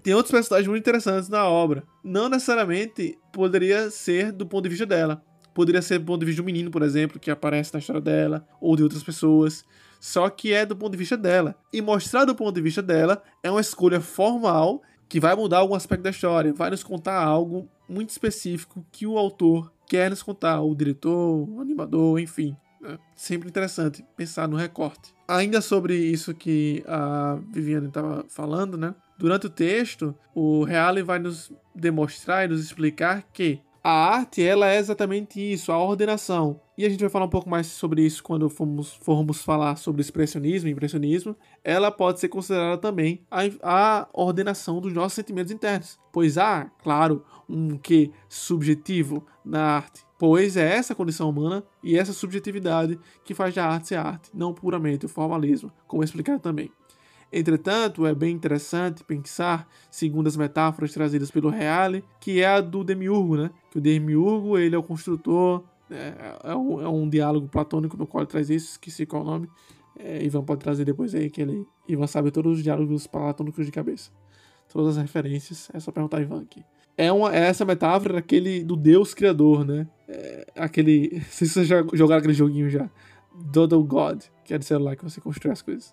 [0.00, 1.82] Tem outros personagens muito interessantes na obra.
[2.04, 5.24] Não necessariamente poderia ser do ponto de vista dela.
[5.52, 8.46] Poderia ser do ponto de vista do menino, por exemplo, que aparece na história dela,
[8.60, 9.64] ou de outras pessoas
[10.04, 11.56] só que é do ponto de vista dela.
[11.72, 15.74] E mostrar do ponto de vista dela é uma escolha formal que vai mudar algum
[15.74, 20.60] aspecto da história, vai nos contar algo muito específico que o autor quer nos contar,
[20.60, 22.54] o diretor, o animador, enfim.
[22.84, 25.14] É sempre interessante pensar no recorte.
[25.26, 28.94] Ainda sobre isso que a Viviane estava falando, né?
[29.16, 34.68] Durante o texto, o Reale vai nos demonstrar e nos explicar que a arte ela
[34.68, 36.60] é exatamente isso, a ordenação.
[36.76, 40.00] E a gente vai falar um pouco mais sobre isso quando formos, formos falar sobre
[40.02, 45.98] expressionismo e impressionismo, ela pode ser considerada também a, a ordenação dos nossos sentimentos internos,
[46.12, 52.12] pois há, claro, um que subjetivo na arte, pois é essa condição humana e essa
[52.12, 56.70] subjetividade que faz da arte ser arte, não puramente o formalismo, como é explicado também.
[57.36, 62.84] Entretanto, é bem interessante pensar, segundo as metáforas trazidas pelo Reale, que é a do
[62.84, 63.50] demiurgo, né?
[63.72, 68.06] Que o demiurgo ele é o construtor, é, é, um, é um diálogo platônico no
[68.06, 69.48] qual ele traz isso, esqueci qual é o nome.
[69.98, 73.72] É, Ivan pode trazer depois aí, que ele, Ivan sabe todos os diálogos platônicos de
[73.72, 74.10] cabeça.
[74.68, 76.64] Todas as referências, é só perguntar a Ivan aqui.
[76.96, 79.86] É, uma, é essa metáfora daquele, do Deus Criador, né?
[80.08, 81.20] É, aquele.
[81.28, 82.88] Se vocês já jogaram aquele joguinho já.
[83.36, 85.92] Dodo God, que é de celular que você constrói as coisas.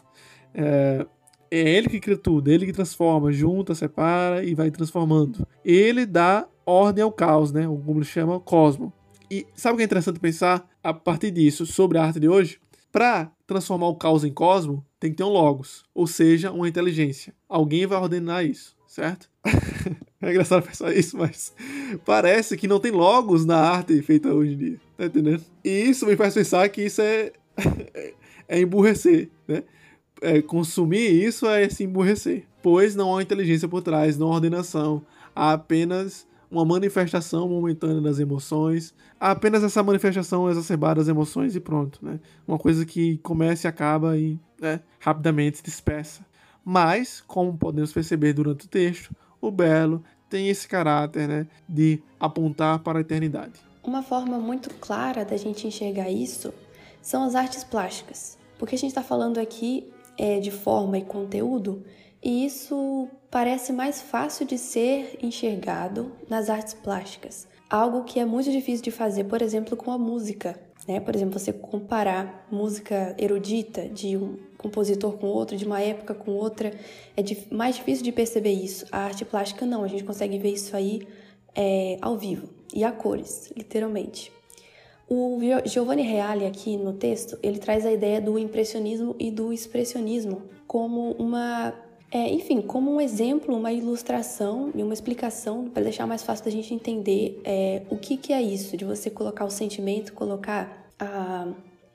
[0.54, 1.06] É,
[1.50, 5.46] é ele que cria tudo, ele que transforma, junta, separa e vai transformando.
[5.66, 7.66] Ele dá ordem ao caos, né?
[7.66, 8.94] Como ele chama, cosmo.
[9.32, 12.60] E sabe o que é interessante pensar a partir disso sobre a arte de hoje?
[12.92, 17.34] Para transformar o caos em cosmo, tem que ter um logos, ou seja, uma inteligência.
[17.48, 19.30] Alguém vai ordenar isso, certo?
[20.22, 21.54] é engraçado pensar isso, mas
[22.04, 25.46] parece que não tem logos na arte feita hoje em dia, tá entendendo?
[25.64, 27.32] E isso me faz pensar que isso é,
[28.50, 29.64] é emburrecer, né?
[30.22, 35.06] é, consumir isso é se emburrecer, pois não há inteligência por trás, não há ordenação,
[35.34, 42.04] há apenas uma manifestação momentânea das emoções, apenas essa manifestação exacerbada das emoções e pronto,
[42.04, 42.20] né?
[42.46, 46.26] Uma coisa que começa e acaba e né, rapidamente se dispersa.
[46.64, 52.80] Mas, como podemos perceber durante o texto, o belo tem esse caráter né, de apontar
[52.80, 53.60] para a eternidade.
[53.84, 56.54] Uma forma muito clara da gente enxergar isso
[57.02, 61.84] são as artes plásticas, porque a gente está falando aqui é, de forma e conteúdo,
[62.22, 67.48] e isso parece mais fácil de ser enxergado nas artes plásticas.
[67.70, 70.60] Algo que é muito difícil de fazer, por exemplo, com a música.
[70.86, 71.00] Né?
[71.00, 76.32] Por exemplo, você comparar música erudita de um compositor com outro, de uma época com
[76.32, 76.74] outra,
[77.16, 78.86] é mais difícil de perceber isso.
[78.92, 81.08] A arte plástica não, a gente consegue ver isso aí
[81.56, 84.32] é, ao vivo e a cores, literalmente.
[85.10, 90.44] O Giovanni Reale aqui no texto, ele traz a ideia do impressionismo e do expressionismo
[90.66, 91.74] como uma,
[92.12, 96.52] é, enfim, como um exemplo, uma ilustração e uma explicação para deixar mais fácil da
[96.52, 101.48] gente entender é, o que, que é isso, de você colocar o sentimento, colocar a,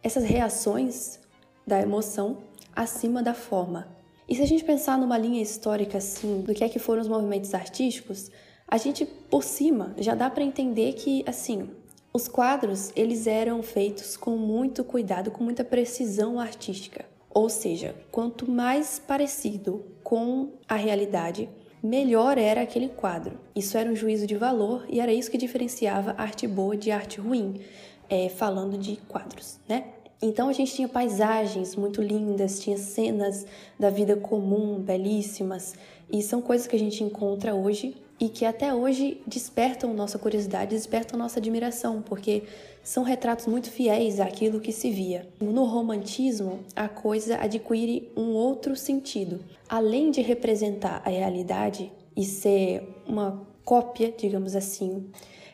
[0.03, 1.21] essas reações
[1.67, 2.39] da emoção
[2.75, 3.89] acima da forma.
[4.27, 7.09] E se a gente pensar numa linha histórica assim, do que é que foram os
[7.09, 8.31] movimentos artísticos,
[8.67, 11.69] a gente por cima já dá para entender que assim
[12.17, 17.05] os quadros, eles eram feitos com muito cuidado, com muita precisão artística.
[17.29, 21.49] Ou seja, quanto mais parecido com a realidade,
[21.83, 23.41] melhor era aquele quadro.
[23.57, 27.19] Isso era um juízo de valor e era isso que diferenciava arte boa de arte
[27.19, 27.61] ruim,
[28.09, 29.87] é, falando de quadros, né?
[30.23, 33.45] Então a gente tinha paisagens muito lindas, tinha cenas
[33.81, 35.75] da vida comum belíssimas,
[36.09, 40.75] e são coisas que a gente encontra hoje e que até hoje despertam nossa curiosidade,
[40.75, 42.45] despertam nossa admiração, porque
[42.83, 45.29] são retratos muito fiéis àquilo que se via.
[45.41, 49.41] No romantismo, a coisa adquire um outro sentido.
[49.69, 55.11] Além de representar a realidade e ser uma cópia, digamos assim,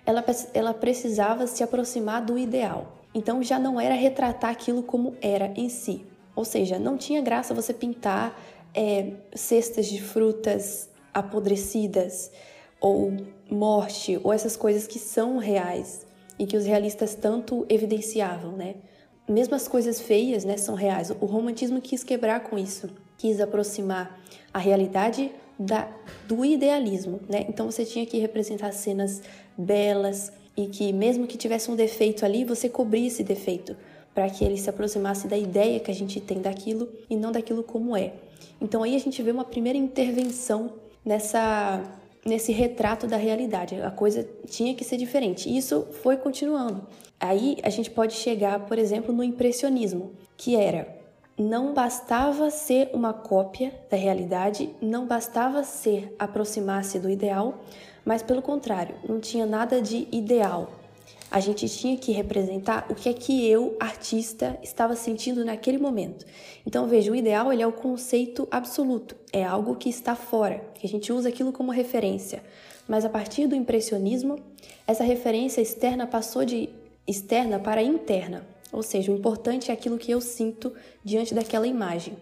[0.07, 2.99] ela, ela precisava se aproximar do ideal.
[3.15, 6.05] Então já não era retratar aquilo como era em si.
[6.37, 8.41] Ou seja, não tinha graça você pintar
[8.75, 12.31] é, cestas de frutas apodrecidas,
[12.83, 13.13] ou
[13.49, 16.05] morte, ou essas coisas que são reais
[16.39, 18.75] e que os realistas tanto evidenciavam, né?
[19.29, 21.11] Mesmo as coisas feias, né, são reais.
[21.11, 24.21] O romantismo quis quebrar com isso, quis aproximar
[24.53, 25.89] a realidade da,
[26.27, 27.47] do idealismo, né?
[27.49, 29.23] Então você tinha que representar cenas
[29.57, 33.77] belas e que mesmo que tivesse um defeito ali, você cobria esse defeito
[34.13, 37.63] para que ele se aproximasse da ideia que a gente tem daquilo e não daquilo
[37.63, 38.15] como é.
[38.61, 40.73] Então aí a gente vê uma primeira intervenção
[41.05, 43.81] nessa nesse retrato da realidade.
[43.81, 45.49] A coisa tinha que ser diferente.
[45.49, 46.87] E isso foi continuando.
[47.19, 51.03] Aí a gente pode chegar, por exemplo, no impressionismo, que era
[51.39, 57.61] não bastava ser uma cópia da realidade, não bastava ser aproximar-se do ideal,
[58.05, 60.71] mas pelo contrário, não tinha nada de ideal,
[61.33, 66.27] a gente tinha que representar o que é que eu, artista, estava sentindo naquele momento.
[66.67, 70.87] Então, veja, o ideal ele é o conceito absoluto, é algo que está fora, que
[70.87, 72.43] a gente usa aquilo como referência.
[72.87, 74.39] Mas a partir do impressionismo,
[74.87, 76.69] essa referência externa passou de
[77.09, 80.71] externa para interna, ou seja, o importante é aquilo que eu sinto
[81.03, 82.15] diante daquela imagem.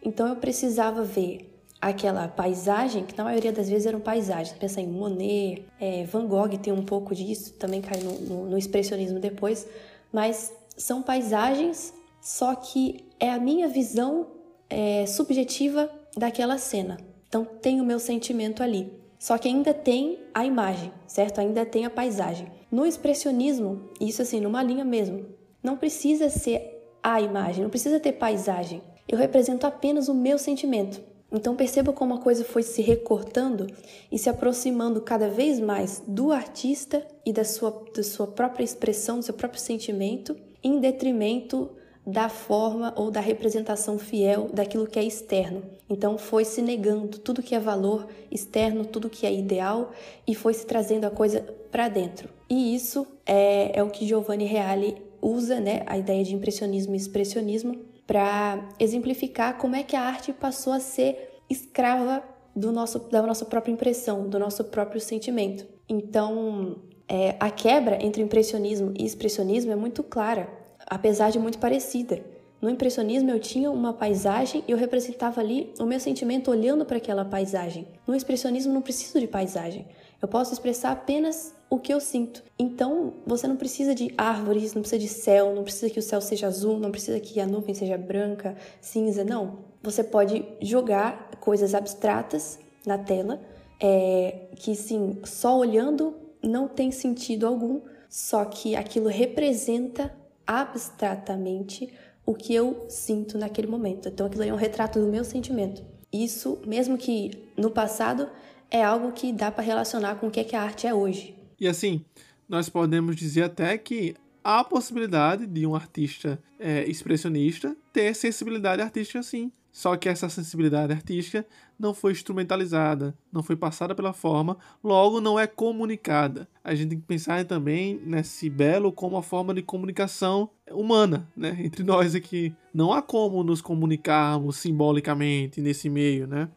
[0.00, 1.51] Então eu precisava ver
[1.82, 4.56] aquela paisagem, que na maioria das vezes eram paisagens.
[4.56, 8.56] Pensa em Monet, é, Van Gogh tem um pouco disso, também cai no, no, no
[8.56, 9.66] expressionismo depois,
[10.12, 14.28] mas são paisagens, só que é a minha visão
[14.70, 16.98] é, subjetiva daquela cena.
[17.28, 18.92] Então tem o meu sentimento ali.
[19.18, 21.40] Só que ainda tem a imagem, certo?
[21.40, 22.46] Ainda tem a paisagem.
[22.70, 25.26] No expressionismo, isso assim, numa linha mesmo,
[25.62, 28.82] não precisa ser a imagem, não precisa ter paisagem.
[29.08, 31.02] Eu represento apenas o meu sentimento.
[31.32, 33.66] Então perceba como a coisa foi se recortando
[34.10, 39.18] e se aproximando cada vez mais do artista e da sua, da sua própria expressão,
[39.18, 41.70] do seu próprio sentimento, em detrimento
[42.06, 45.62] da forma ou da representação fiel daquilo que é externo.
[45.88, 49.92] Então foi se negando tudo que é valor externo, tudo que é ideal
[50.26, 51.40] e foi se trazendo a coisa
[51.70, 52.28] para dentro.
[52.50, 56.96] E isso é, é o que Giovanni Reale usa, né, a ideia de impressionismo e
[56.98, 62.22] expressionismo para exemplificar como é que a arte passou a ser escrava
[62.54, 65.64] do nosso, da nossa própria impressão, do nosso próprio sentimento.
[65.88, 66.76] Então,
[67.08, 70.46] é, a quebra entre impressionismo e expressionismo é muito clara
[70.86, 72.22] apesar de muito parecida.
[72.60, 76.98] No impressionismo eu tinha uma paisagem e eu representava ali o meu sentimento olhando para
[76.98, 77.88] aquela paisagem.
[78.06, 79.86] No expressionismo não preciso de paisagem.
[80.20, 82.42] Eu posso expressar apenas o que eu sinto.
[82.58, 86.20] Então, você não precisa de árvores, não precisa de céu, não precisa que o céu
[86.20, 89.60] seja azul, não precisa que a nuvem seja branca, cinza, não.
[89.82, 93.40] Você pode jogar coisas abstratas na tela,
[93.80, 100.14] é, que sim, só olhando não tem sentido algum, só que aquilo representa
[100.46, 101.90] abstratamente
[102.26, 104.10] o que eu sinto naquele momento.
[104.10, 105.82] Então aquilo é um retrato do meu sentimento.
[106.12, 108.28] Isso, mesmo que no passado,
[108.70, 111.40] é algo que dá para relacionar com o que, é que a arte é hoje.
[111.62, 112.04] E assim,
[112.48, 118.82] nós podemos dizer até que há a possibilidade de um artista é, expressionista ter sensibilidade
[118.82, 119.52] artística sim.
[119.70, 121.46] Só que essa sensibilidade artística
[121.78, 126.48] não foi instrumentalizada, não foi passada pela forma, logo não é comunicada.
[126.64, 131.56] A gente tem que pensar também nesse belo como uma forma de comunicação humana, né,
[131.62, 132.52] entre nós aqui.
[132.74, 136.48] Não há como nos comunicarmos simbolicamente nesse meio, né?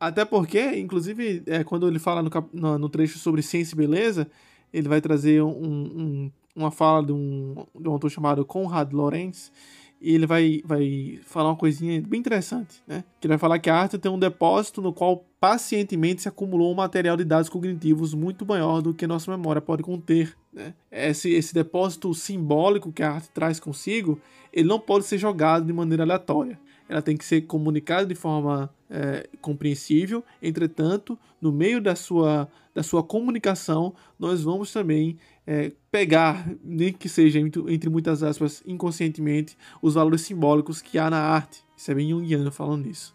[0.00, 4.30] Até porque, inclusive, é, quando ele fala no, no, trecho sobre ciência e beleza,
[4.72, 9.52] ele vai trazer um, um, uma fala de um, de um autor chamado Conrad Lorenz,
[10.00, 13.02] e ele vai, vai falar uma coisinha bem interessante, né?
[13.20, 16.70] Que ele vai falar que a arte tem um depósito no qual pacientemente se acumulou
[16.72, 20.36] um material de dados cognitivos muito maior do que nossa memória pode conter.
[20.52, 20.72] Né?
[20.90, 24.20] Esse, esse depósito simbólico que a arte traz consigo,
[24.52, 26.60] ele não pode ser jogado de maneira aleatória.
[26.88, 30.24] Ela tem que ser comunicada de forma é, compreensível.
[30.42, 37.08] Entretanto, no meio da sua, da sua comunicação, nós vamos também é, pegar, nem que
[37.08, 41.62] seja entre muitas aspas, inconscientemente, os valores simbólicos que há na arte.
[41.76, 43.14] Isso é bem Jungiano falando nisso.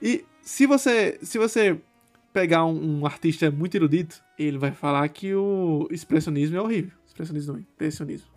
[0.00, 1.78] E se você, se você
[2.32, 6.92] pegar um, um, artista muito erudito, ele vai falar que o expressionismo é horrível.
[7.06, 8.28] Expressionismo não, impressionismo.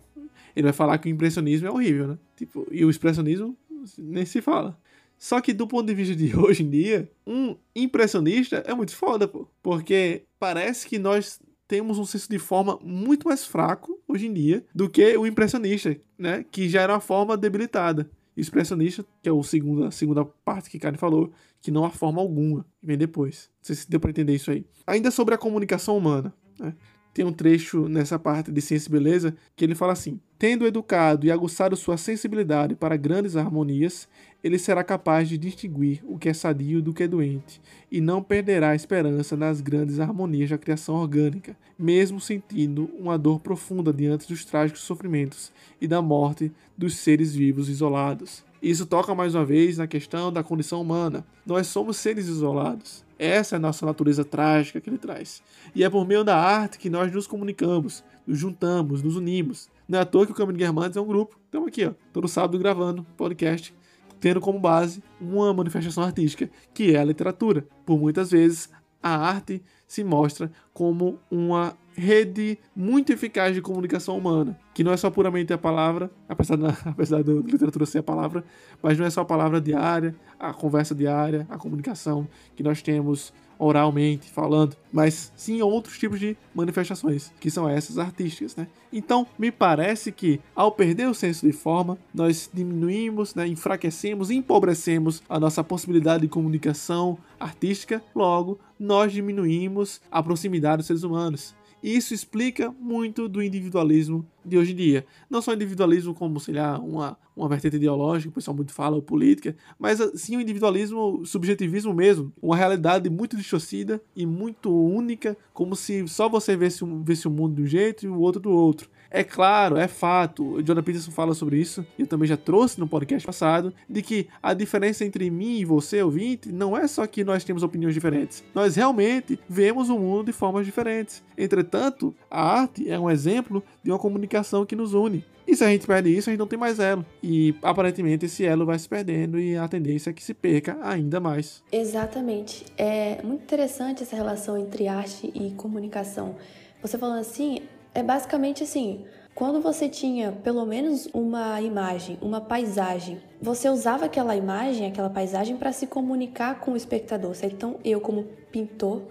[0.54, 2.18] Ele vai falar que o impressionismo é horrível, né?
[2.36, 3.56] Tipo, e o expressionismo
[3.98, 4.78] nem se fala.
[5.18, 9.26] Só que do ponto de vista de hoje em dia, um impressionista é muito foda,
[9.26, 9.48] pô.
[9.62, 14.64] Porque parece que nós temos um senso de forma muito mais fraco hoje em dia
[14.74, 16.44] do que o impressionista, né?
[16.50, 18.08] Que já era uma forma debilitada.
[18.36, 22.20] Expressionista, que é o segundo, a segunda parte que Karen falou, que não há forma
[22.20, 23.50] alguma, vem depois.
[23.60, 24.66] Não sei se deu para entender isso aí.
[24.86, 26.74] Ainda sobre a comunicação humana, né?
[27.16, 31.24] Tem um trecho nessa parte de Ciência e Beleza que ele fala assim: Tendo educado
[31.24, 34.06] e aguçado sua sensibilidade para grandes harmonias,
[34.44, 37.58] ele será capaz de distinguir o que é sadio do que é doente,
[37.90, 43.40] e não perderá a esperança nas grandes harmonias da criação orgânica, mesmo sentindo uma dor
[43.40, 45.50] profunda diante dos trágicos sofrimentos
[45.80, 48.44] e da morte dos seres vivos isolados.
[48.60, 51.26] Isso toca mais uma vez na questão da condição humana.
[51.46, 53.05] Nós somos seres isolados.
[53.18, 55.42] Essa é a nossa natureza trágica que ele traz.
[55.74, 59.70] E é por meio da arte que nós nos comunicamos, nos juntamos, nos unimos.
[59.88, 61.38] Não é à toa que o Caminho de Guermantes é um grupo.
[61.44, 63.74] Estamos aqui, ó, todo sábado gravando podcast,
[64.20, 67.66] tendo como base uma manifestação artística, que é a literatura.
[67.86, 68.68] Por muitas vezes,
[69.02, 74.96] a arte se mostra como uma rede muito eficaz de comunicação humana, que não é
[74.96, 78.44] só puramente a palavra, apesar da, apesar da literatura ser a palavra,
[78.82, 83.32] mas não é só a palavra diária, a conversa diária, a comunicação que nós temos
[83.58, 88.66] oralmente, falando, mas sim outros tipos de manifestações, que são essas artísticas, né?
[88.92, 95.22] Então, me parece que ao perder o senso de forma, nós diminuímos, né, enfraquecemos, empobrecemos
[95.28, 101.54] a nossa possibilidade de comunicação artística, logo nós diminuímos a proximidade dos seres humanos.
[101.86, 105.06] E isso explica muito do individualismo de hoje em dia.
[105.30, 109.02] Não só individualismo como, sei lá, uma, uma vertente ideológica, o pessoal muito fala, ou
[109.02, 112.32] política, mas sim o individualismo, subjetivismo mesmo.
[112.42, 117.54] Uma realidade muito distorcida e muito única, como se só você visse, visse o mundo
[117.54, 118.90] de um jeito e o outro do outro.
[119.10, 122.78] É claro, é fato, o Jordan Peterson fala sobre isso, e eu também já trouxe
[122.78, 127.06] no podcast passado, de que a diferença entre mim e você, ouvinte, não é só
[127.06, 128.44] que nós temos opiniões diferentes.
[128.54, 131.22] Nós realmente vemos o mundo de formas diferentes.
[131.36, 135.24] Entretanto, a arte é um exemplo de uma comunicação que nos une.
[135.46, 137.06] E se a gente perde isso, a gente não tem mais elo.
[137.22, 141.20] E aparentemente esse elo vai se perdendo e a tendência é que se perca ainda
[141.20, 141.62] mais.
[141.70, 142.66] Exatamente.
[142.76, 146.34] É muito interessante essa relação entre arte e comunicação.
[146.82, 147.60] Você falando assim,
[147.96, 149.04] é basicamente assim.
[149.34, 155.56] Quando você tinha pelo menos uma imagem, uma paisagem, você usava aquela imagem, aquela paisagem
[155.56, 157.34] para se comunicar com o espectador.
[157.34, 157.54] Certo?
[157.54, 159.02] Então, eu como pintor,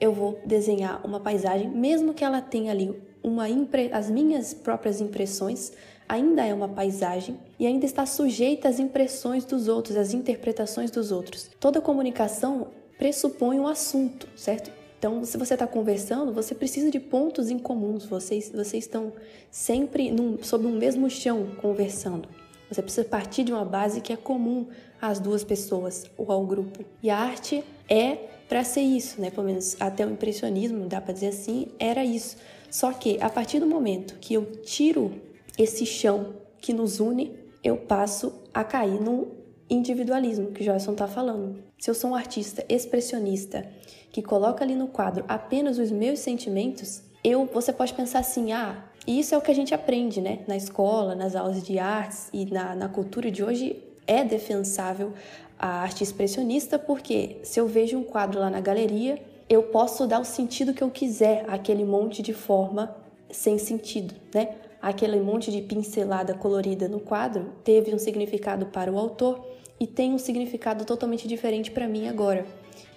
[0.00, 3.90] eu vou desenhar uma paisagem, mesmo que ela tenha ali uma impre...
[3.92, 5.72] as minhas próprias impressões,
[6.08, 11.10] ainda é uma paisagem e ainda está sujeita às impressões dos outros, às interpretações dos
[11.12, 11.50] outros.
[11.58, 12.68] Toda comunicação
[12.98, 14.83] pressupõe um assunto, certo?
[15.04, 18.06] Então, se você está conversando, você precisa de pontos em comuns.
[18.06, 19.12] Vocês, vocês estão
[19.50, 22.26] sempre num, sob um mesmo chão conversando.
[22.70, 24.66] Você precisa partir de uma base que é comum
[24.98, 26.82] às duas pessoas ou ao grupo.
[27.02, 28.14] E a arte é
[28.48, 29.30] para ser isso, né?
[29.30, 32.38] Pelo menos até o impressionismo, dá para dizer assim, era isso.
[32.70, 35.20] Só que a partir do momento que eu tiro
[35.58, 36.32] esse chão
[36.62, 37.30] que nos une,
[37.62, 39.28] eu passo a cair no
[39.68, 41.62] individualismo que o Joyson está falando.
[41.78, 43.68] Se eu sou um artista expressionista
[44.14, 48.84] que coloca ali no quadro apenas os meus sentimentos, eu, você pode pensar assim, ah,
[49.04, 50.44] isso é o que a gente aprende, né?
[50.46, 55.12] Na escola, nas aulas de artes e na, na cultura de hoje é defensável
[55.58, 60.20] a arte expressionista, porque se eu vejo um quadro lá na galeria, eu posso dar
[60.20, 62.94] o sentido que eu quiser àquele monte de forma
[63.32, 64.50] sem sentido, né?
[64.80, 69.44] Aquele monte de pincelada colorida no quadro teve um significado para o autor
[69.80, 72.46] e tem um significado totalmente diferente para mim agora.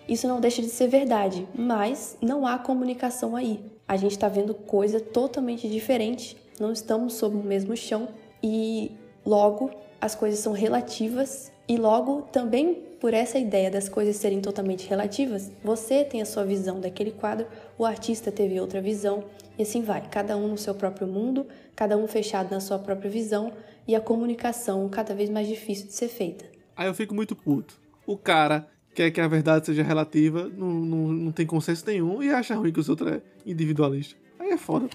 [0.08, 3.60] Isso não deixa de ser verdade, mas não há comunicação aí.
[3.88, 8.08] A gente está vendo coisa totalmente diferente, não estamos sob o mesmo chão
[8.42, 8.92] e
[9.26, 14.88] logo as coisas são relativas e logo também por essa ideia das coisas serem totalmente
[14.88, 17.46] relativas, você tem a sua visão daquele quadro,
[17.78, 19.24] o artista teve outra visão,
[19.58, 21.46] e assim vai, cada um no seu próprio mundo,
[21.76, 23.54] cada um fechado na sua própria visão,
[23.88, 26.46] e a comunicação cada vez mais difícil de ser feita.
[26.76, 27.80] Aí eu fico muito puto.
[28.06, 28.68] O cara
[28.98, 32.72] quer que a verdade seja relativa, não, não, não tem consenso nenhum e acha ruim
[32.72, 34.16] que os outros é individualista.
[34.40, 34.90] Aí é foda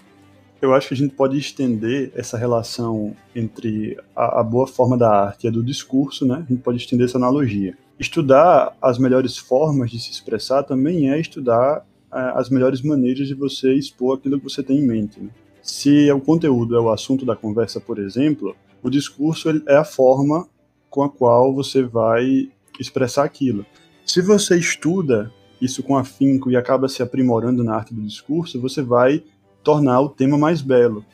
[0.61, 5.11] eu acho que a gente pode estender essa relação entre a, a, boa forma da
[5.11, 6.37] arte e a do discurso, né?
[6.37, 7.77] A gente pode estender essa analogia.
[7.99, 11.81] Estudar as melhores formas de se expressar também é estudar
[12.13, 15.19] uh, as melhores maneiras de você expor aquilo que você tem em mente.
[15.19, 15.31] Né?
[15.61, 20.47] Se o conteúdo é o assunto da conversa, por exemplo, o discurso é a forma
[20.89, 22.49] com a qual você vai
[22.79, 23.67] expressar aquilo.
[24.05, 28.83] Se você estuda isso com afinco e acaba se aprimorando na arte do discurso, você
[28.83, 29.23] vai
[29.63, 31.05] tornar o tema mais belo.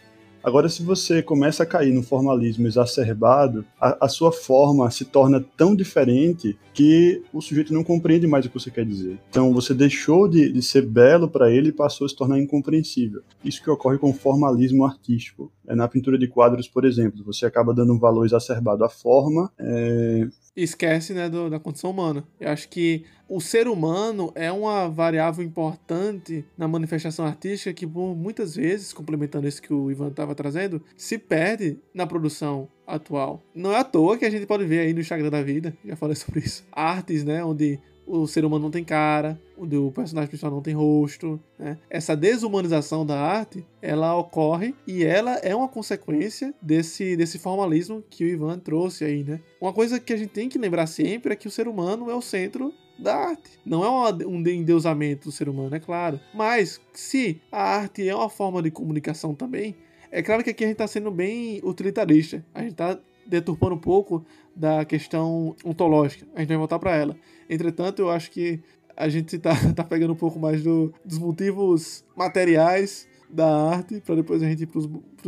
[0.42, 5.44] Agora, se você começa a cair no formalismo exacerbado, a, a, sua forma se torna
[5.56, 9.18] tão diferente que o sujeito não compreende mais o que você quer dizer.
[9.28, 13.20] Então, você deixou de, de ser belo para ele e passou a se tornar incompreensível.
[13.44, 15.52] Isso que ocorre com o formalismo artístico.
[15.66, 19.52] É na pintura de quadros, por exemplo, você acaba dando um valor exacerbado à forma.
[19.58, 20.28] É...
[20.62, 22.24] Esquece né, do, da condição humana.
[22.40, 28.16] Eu acho que o ser humano é uma variável importante na manifestação artística que, por
[28.16, 33.42] muitas vezes, complementando isso que o Ivan estava trazendo, se perde na produção atual.
[33.54, 35.94] Não é à toa que a gente pode ver aí no Instagram da vida, já
[35.94, 37.78] falei sobre isso, artes, né, onde
[38.08, 41.38] o ser humano não tem cara, o personagem principal não tem rosto.
[41.58, 41.78] Né?
[41.90, 48.24] Essa desumanização da arte, ela ocorre e ela é uma consequência desse, desse formalismo que
[48.24, 49.40] o Ivan trouxe aí, né?
[49.60, 52.14] Uma coisa que a gente tem que lembrar sempre é que o ser humano é
[52.14, 53.50] o centro da arte.
[53.64, 56.18] Não é um endeusamento do ser humano, é claro.
[56.34, 59.76] Mas se a arte é uma forma de comunicação também,
[60.10, 62.44] é claro que aqui a gente está sendo bem utilitarista.
[62.54, 64.24] A gente está deturpando um pouco
[64.56, 66.26] da questão ontológica.
[66.34, 67.16] A gente vai voltar para ela.
[67.48, 68.60] Entretanto, eu acho que
[68.96, 74.16] a gente está tá pegando um pouco mais do, dos motivos materiais da arte para
[74.16, 74.78] depois a gente ir para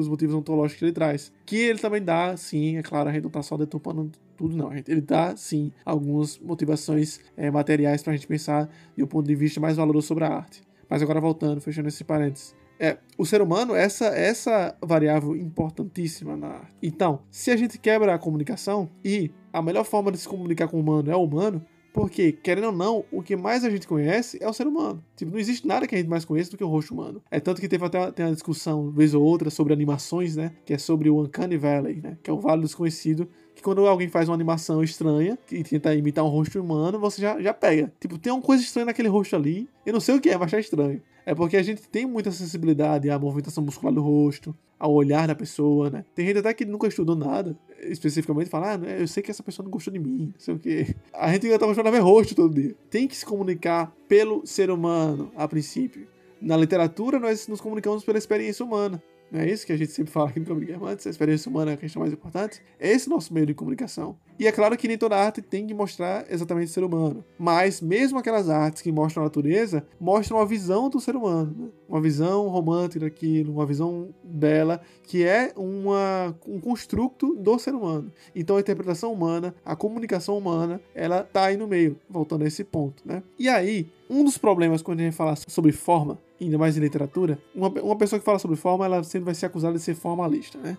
[0.00, 1.32] os motivos ontológicos que ele traz.
[1.44, 4.72] Que ele também dá, sim, é claro, a gente não está só deturpando tudo, não.
[4.72, 9.34] Ele dá, sim, algumas motivações é, materiais para a gente pensar de um ponto de
[9.34, 10.62] vista mais valoroso sobre a arte.
[10.88, 12.54] Mas agora voltando, fechando esse parênteses.
[12.78, 16.74] É, o ser humano, essa essa variável importantíssima na arte.
[16.82, 20.78] Então, se a gente quebra a comunicação e a melhor forma de se comunicar com
[20.78, 21.62] o humano é o humano,
[21.93, 25.03] porque, querendo ou não, o que mais a gente conhece é o ser humano.
[25.16, 27.22] Tipo, não existe nada que a gente mais conheça do que o rosto humano.
[27.30, 30.53] É tanto que teve até tem uma discussão, vez ou outra, sobre animações, né?
[30.64, 32.18] Que é sobre o Uncanny Valley, né?
[32.22, 36.24] Que é o Vale Desconhecido, que quando alguém faz uma animação estranha e tenta imitar
[36.24, 37.93] um rosto humano, você já, já pega.
[38.01, 39.68] Tipo, tem uma coisa estranha naquele rosto ali.
[39.84, 41.03] Eu não sei o que é, mas é estranho.
[41.26, 45.35] É porque a gente tem muita sensibilidade à movimentação muscular do rosto, ao olhar da
[45.35, 46.05] pessoa, né?
[46.14, 49.62] Tem gente até que nunca estudou nada, especificamente fala, ah, eu sei que essa pessoa
[49.62, 50.97] não gostou de mim, não sei o quê.
[51.12, 52.74] A gente ainda tá mostrando ver rosto todo dia.
[52.89, 56.09] Tem que se comunicar pelo ser humano, a princípio.
[56.41, 59.03] Na literatura, nós nos comunicamos pela experiência humana.
[59.31, 61.70] Não é isso que a gente sempre fala aqui no de Guermantes, a experiência humana
[61.70, 62.61] é a questão mais importante.
[62.78, 64.16] É esse nosso meio de comunicação.
[64.39, 67.24] E é claro que nem toda arte tem que mostrar exatamente o ser humano.
[67.39, 71.55] Mas mesmo aquelas artes que mostram a natureza, mostram a visão do ser humano.
[71.57, 71.68] Né?
[71.89, 78.12] Uma visão romântica daquilo, uma visão bela, que é uma, um construto do ser humano.
[78.35, 82.64] Então a interpretação humana, a comunicação humana, ela tá aí no meio, voltando a esse
[82.64, 83.03] ponto.
[83.07, 83.22] Né?
[83.39, 87.38] E aí, um dos problemas quando a gente fala sobre forma ainda mais em literatura,
[87.55, 90.59] uma, uma pessoa que fala sobre forma, ela sempre vai ser acusada de ser formalista,
[90.59, 90.76] né?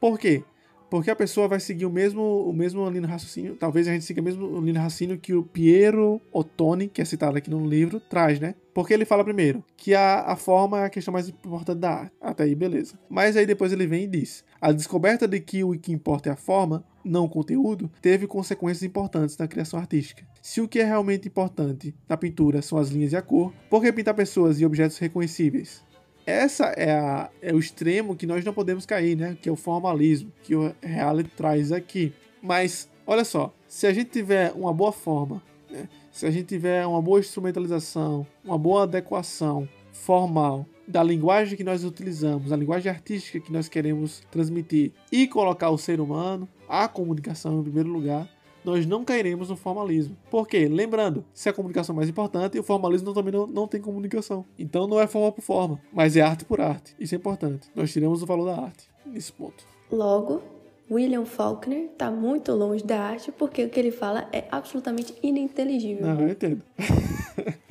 [0.00, 0.42] Por quê?
[0.90, 3.56] Porque a pessoa vai seguir o mesmo, o mesmo linha raciocínio.
[3.56, 7.36] Talvez a gente siga o mesmo linha raciocínio que o Piero Ottoni, que é citado
[7.36, 8.54] aqui no livro, traz, né?
[8.72, 12.12] Porque ele fala primeiro que a, a forma é a questão mais importante da arte.
[12.20, 12.98] Até aí, beleza.
[13.08, 16.32] Mas aí depois ele vem e diz: a descoberta de que o que importa é
[16.32, 20.26] a forma, não o conteúdo, teve consequências importantes na criação artística.
[20.40, 23.82] Se o que é realmente importante na pintura são as linhas e a cor, por
[23.82, 25.82] que pintar pessoas e objetos reconhecíveis?
[26.28, 29.34] Essa é, a, é o extremo que nós não podemos cair, né?
[29.40, 32.12] Que é o formalismo, que o reality traz aqui.
[32.42, 35.88] Mas, olha só, se a gente tiver uma boa forma, né?
[36.12, 41.82] se a gente tiver uma boa instrumentalização, uma boa adequação formal da linguagem que nós
[41.82, 47.60] utilizamos, a linguagem artística que nós queremos transmitir e colocar o ser humano, a comunicação
[47.60, 48.28] em primeiro lugar,
[48.68, 50.16] nós não cairemos no formalismo.
[50.30, 50.68] Por quê?
[50.68, 54.44] Lembrando, se a comunicação é mais importante, o formalismo também não, não tem comunicação.
[54.58, 56.94] Então não é forma por forma, mas é arte por arte.
[56.98, 57.68] Isso é importante.
[57.74, 59.66] Nós tiramos o valor da arte nesse ponto.
[59.90, 60.42] Logo,
[60.90, 66.06] William Faulkner está muito longe da arte porque o que ele fala é absolutamente ininteligível.
[66.06, 66.62] Não, eu entendo.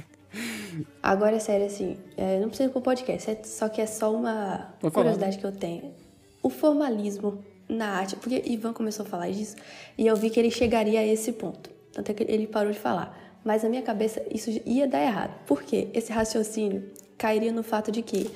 [1.01, 4.13] Agora é sério, assim, é, não precisa ir pro podcast, é, só que é só
[4.13, 5.93] uma curiosidade que eu tenho.
[6.43, 9.55] O formalismo na arte, porque Ivan começou a falar disso
[9.97, 11.69] e eu vi que ele chegaria a esse ponto.
[11.91, 13.17] Tanto é que ele parou de falar.
[13.43, 15.33] Mas na minha cabeça isso ia dar errado.
[15.45, 15.87] Por quê?
[15.93, 16.83] Esse raciocínio
[17.17, 18.29] cairia no fato de que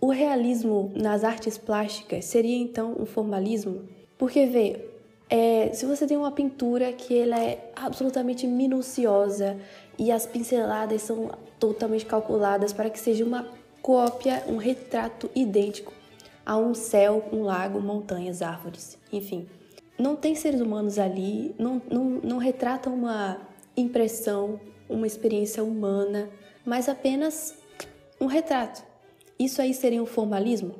[0.00, 4.84] o realismo nas artes plásticas seria então um formalismo porque, vê,
[5.28, 9.56] é, se você tem uma pintura que ela é absolutamente minuciosa
[9.98, 13.46] e as pinceladas são totalmente calculadas para que seja uma
[13.82, 15.92] cópia, um retrato idêntico
[16.44, 19.46] a um céu, um lago, montanhas, árvores, enfim.
[19.98, 23.38] Não tem seres humanos ali, não, não, não retrata uma
[23.76, 26.28] impressão, uma experiência humana,
[26.64, 27.54] mas apenas
[28.20, 28.82] um retrato.
[29.38, 30.74] Isso aí seria um formalismo?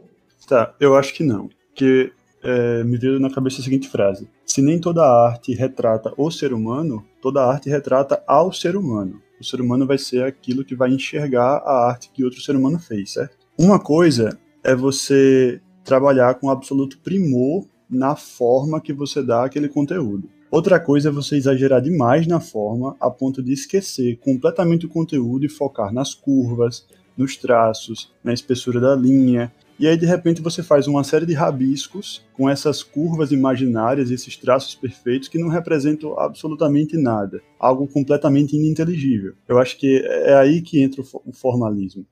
[0.47, 1.49] Tá, eu acho que não.
[1.75, 2.13] Que
[2.43, 6.53] é, me veio na cabeça a seguinte frase: Se nem toda arte retrata o ser
[6.53, 9.21] humano, toda arte retrata ao ser humano.
[9.41, 12.79] O ser humano vai ser aquilo que vai enxergar a arte que outro ser humano
[12.79, 13.37] fez, certo?
[13.59, 20.29] Uma coisa é você trabalhar com absoluto primor na forma que você dá aquele conteúdo.
[20.51, 25.45] Outra coisa é você exagerar demais na forma a ponto de esquecer completamente o conteúdo
[25.45, 26.87] e focar nas curvas,
[27.17, 31.35] nos traços, na espessura da linha, e aí, de repente, você faz uma série de
[31.35, 37.43] rabiscos com essas curvas imaginárias, esses traços perfeitos que não representam absolutamente nada.
[37.59, 39.35] Algo completamente ininteligível.
[39.49, 42.07] Eu acho que é aí que entra o formalismo.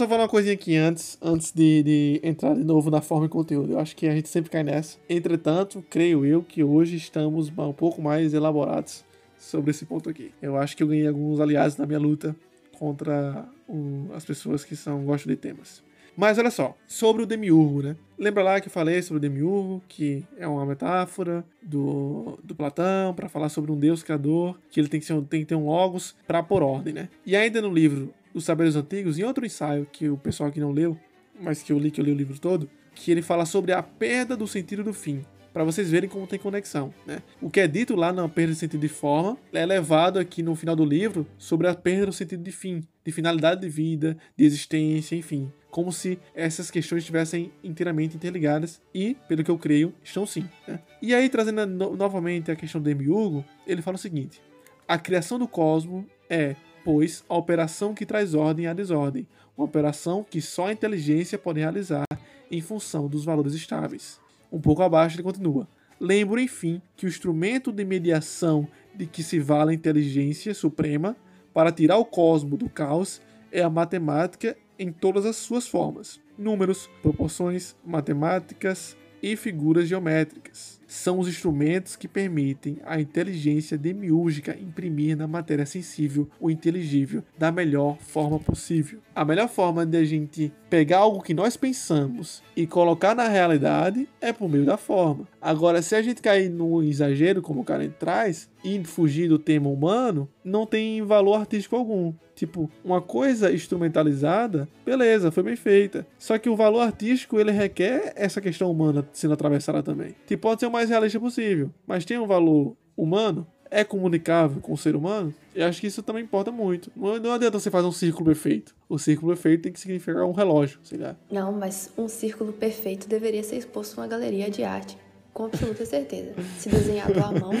[0.00, 3.28] Só falar uma coisinha aqui antes, antes de, de, entrar de novo na forma e
[3.28, 3.74] conteúdo.
[3.74, 4.96] Eu acho que a gente sempre cai nessa.
[5.06, 9.04] Entretanto, creio eu que hoje estamos um pouco mais elaborados
[9.36, 10.32] sobre esse ponto aqui.
[10.40, 12.34] Eu acho que eu ganhei alguns aliados na minha luta
[12.78, 15.82] contra o, as pessoas que são gostam de temas.
[16.16, 17.96] Mas olha só, sobre o demiurgo, né?
[18.18, 23.14] Lembra lá que eu falei sobre o demiurgo, que é uma metáfora do, do Platão
[23.14, 25.66] para falar sobre um Deus criador, que ele tem que, ser, tem que ter um
[25.66, 27.08] logos para pôr ordem, né?
[27.24, 30.72] E ainda no livro Os Saberes Antigos, em outro ensaio que o pessoal aqui não
[30.72, 30.96] leu,
[31.40, 33.82] mas que eu li, que eu li o livro todo, que ele fala sobre a
[33.82, 36.92] perda do sentido do fim para vocês verem como tem conexão.
[37.06, 37.22] Né?
[37.40, 40.54] O que é dito lá na perda de sentido de forma é levado aqui no
[40.54, 44.44] final do livro sobre a perda do sentido de fim, de finalidade de vida, de
[44.44, 45.52] existência, enfim.
[45.70, 50.48] Como se essas questões estivessem inteiramente interligadas e, pelo que eu creio, estão sim.
[50.66, 50.80] Né?
[51.00, 54.42] E aí, trazendo no novamente a questão do Demiurgo, ele fala o seguinte:
[54.88, 59.26] a criação do cosmos é, pois, a operação que traz ordem à desordem,
[59.56, 62.06] uma operação que só a inteligência pode realizar
[62.50, 64.20] em função dos valores estáveis.
[64.50, 65.68] Um pouco abaixo ele continua.
[66.00, 71.16] Lembro, enfim, que o instrumento de mediação de que se vale a inteligência suprema
[71.52, 73.20] para tirar o cosmo do caos
[73.52, 76.20] é a matemática em todas as suas formas.
[76.38, 80.80] números, proporções, matemáticas e figuras geométricas.
[80.86, 87.52] São os instrumentos que permitem à inteligência demiúrgica imprimir na matéria sensível o inteligível da
[87.52, 88.98] melhor forma possível.
[89.14, 94.08] A melhor forma de a gente pegar algo que nós pensamos e colocar na realidade
[94.20, 95.28] é por meio da forma.
[95.40, 99.68] Agora, se a gente cair no exagero, como o cara traz, e fugir do tema
[99.68, 102.12] humano, não tem valor artístico algum.
[102.40, 106.06] Tipo, uma coisa instrumentalizada, beleza, foi bem feita.
[106.18, 110.14] Só que o valor artístico, ele requer essa questão humana sendo atravessada também.
[110.26, 114.72] Tipo, pode ser o mais realista possível, mas tem um valor humano, é comunicável com
[114.72, 116.90] o ser humano, eu acho que isso também importa muito.
[116.96, 118.74] Não, não adianta você fazer um círculo perfeito.
[118.88, 121.14] O círculo perfeito tem que significar um relógio, sei lá.
[121.30, 124.96] Não, mas um círculo perfeito deveria ser exposto em uma galeria de arte.
[125.34, 126.32] Com absoluta certeza.
[126.58, 127.52] Se desenhado à mão.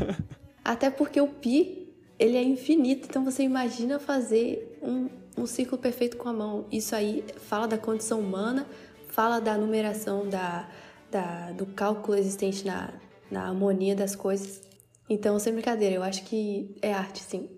[0.64, 1.85] Até porque o pi,
[2.18, 3.06] ele é infinito.
[3.08, 6.66] Então você imagina fazer um, um círculo perfeito com a mão.
[6.70, 8.66] Isso aí fala da condição humana,
[9.08, 10.68] fala da numeração, da,
[11.10, 12.92] da, do cálculo existente na,
[13.30, 14.62] na harmonia das coisas.
[15.08, 17.48] Então, sem brincadeira, eu acho que é arte, sim.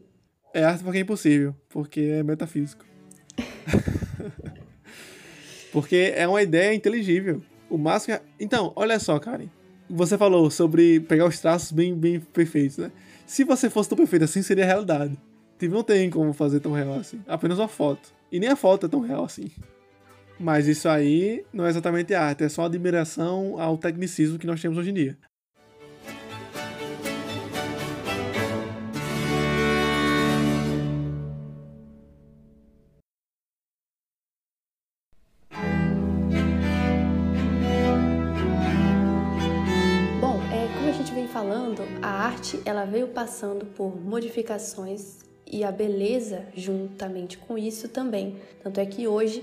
[0.52, 2.84] É arte porque é impossível, porque é metafísico.
[5.72, 7.42] porque é uma ideia inteligível.
[7.70, 8.22] O máximo é...
[8.38, 9.48] Então, olha só, Karen.
[9.88, 12.92] Você falou sobre pegar os traços bem, bem perfeitos, né?
[13.28, 15.14] Se você fosse tão perfeito assim, seria realidade.
[15.58, 17.20] Tipo, não tem como fazer tão real assim.
[17.26, 18.08] Apenas uma foto.
[18.32, 19.50] E nem a foto é tão real assim.
[20.40, 24.78] Mas isso aí não é exatamente arte, é só admiração ao tecnicismo que nós temos
[24.78, 25.18] hoje em dia.
[42.88, 48.36] Veio passando por modificações e a beleza juntamente com isso também.
[48.62, 49.42] Tanto é que hoje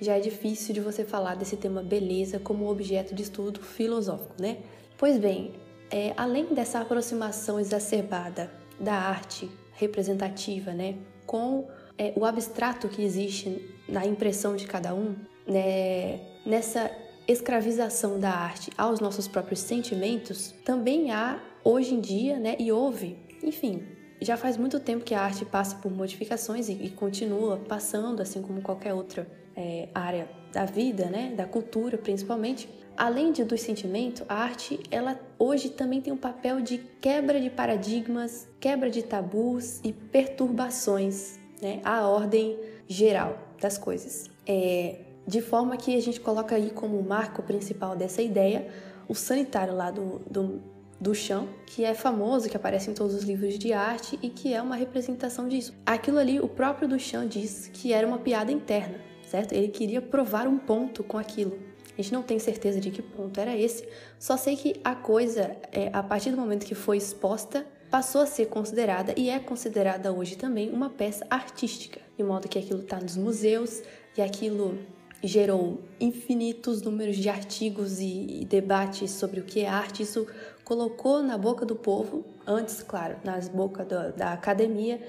[0.00, 4.58] já é difícil de você falar desse tema beleza como objeto de estudo filosófico, né?
[4.98, 5.54] Pois bem,
[5.90, 11.68] é, além dessa aproximação exacerbada da arte representativa, né, com
[11.98, 15.14] é, o abstrato que existe na impressão de cada um,
[15.46, 16.90] né, nessa
[17.28, 23.18] escravização da arte aos nossos próprios sentimentos, também há hoje em dia, né, e houve,
[23.42, 23.82] enfim,
[24.20, 28.40] já faz muito tempo que a arte passa por modificações e, e continua passando, assim
[28.40, 32.68] como qualquer outra é, área da vida, né, da cultura principalmente.
[32.96, 37.50] Além de, do sentimento, a arte, ela hoje também tem um papel de quebra de
[37.50, 42.56] paradigmas, quebra de tabus e perturbações, né, à ordem
[42.86, 44.30] geral das coisas.
[44.46, 48.68] É, de forma que a gente coloca aí como marco principal dessa ideia
[49.08, 53.58] o sanitário lá do, do Duchamp, que é famoso, que aparece em todos os livros
[53.58, 55.74] de arte e que é uma representação disso.
[55.84, 59.52] Aquilo ali, o próprio Duchamp diz que era uma piada interna, certo?
[59.52, 61.58] Ele queria provar um ponto com aquilo.
[61.98, 63.88] A gente não tem certeza de que ponto era esse,
[64.18, 68.26] só sei que a coisa, é, a partir do momento que foi exposta, passou a
[68.26, 73.00] ser considerada e é considerada hoje também uma peça artística, de modo que aquilo está
[73.00, 73.82] nos museus
[74.16, 74.78] e aquilo
[75.22, 80.02] gerou infinitos números de artigos e, e debates sobre o que é arte.
[80.02, 80.26] Isso
[80.66, 83.86] colocou na boca do povo, antes, claro, nas bocas
[84.16, 85.00] da, academia,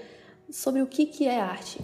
[0.52, 1.80] sobre o que, que é arte.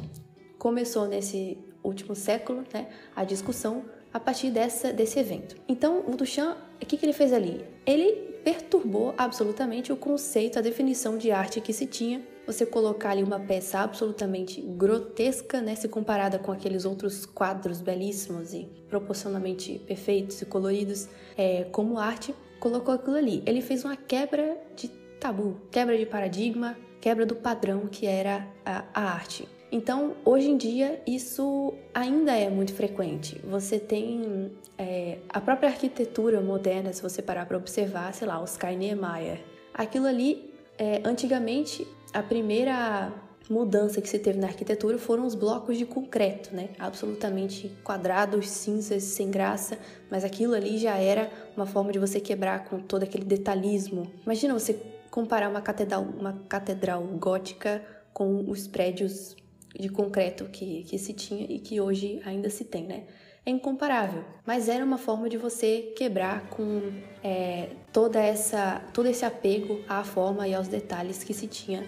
[0.60, 5.56] Começou nesse último século né, a discussão a partir dessa, desse evento.
[5.68, 7.66] Então, o Duchamp, o que, que ele fez ali?
[7.84, 8.12] Ele
[8.44, 13.40] perturbou absolutamente o conceito, a definição de arte que se tinha você colocar ali uma
[13.40, 20.46] peça absolutamente grotesca, né, se comparada com aqueles outros quadros belíssimos e proporcionalmente perfeitos e
[20.46, 23.44] coloridos é, como arte, colocou aquilo ali.
[23.46, 24.88] Ele fez uma quebra de
[25.20, 29.46] tabu, quebra de paradigma, quebra do padrão que era a, a arte.
[29.70, 33.38] Então, hoje em dia, isso ainda é muito frequente.
[33.44, 38.74] Você tem é, a própria arquitetura moderna, se você parar para observar, sei lá, Oscar
[38.74, 39.42] Niemeyer.
[39.74, 43.12] Aquilo ali, é, antigamente, a primeira
[43.50, 46.70] mudança que se teve na arquitetura foram os blocos de concreto, né?
[46.80, 49.78] Absolutamente quadrados, cinzas, sem graça,
[50.10, 54.12] mas aquilo ali já era uma forma de você quebrar com todo aquele detalhismo.
[54.24, 54.80] Imagina você
[55.10, 57.84] comparar uma catedral, uma catedral gótica
[58.14, 59.36] com os prédios
[59.78, 63.04] de concreto que, que se tinha e que hoje ainda se tem, né?
[63.46, 69.26] É incomparável, mas era uma forma de você quebrar com é, toda essa, todo esse
[69.26, 71.84] apego à forma e aos detalhes que se tinha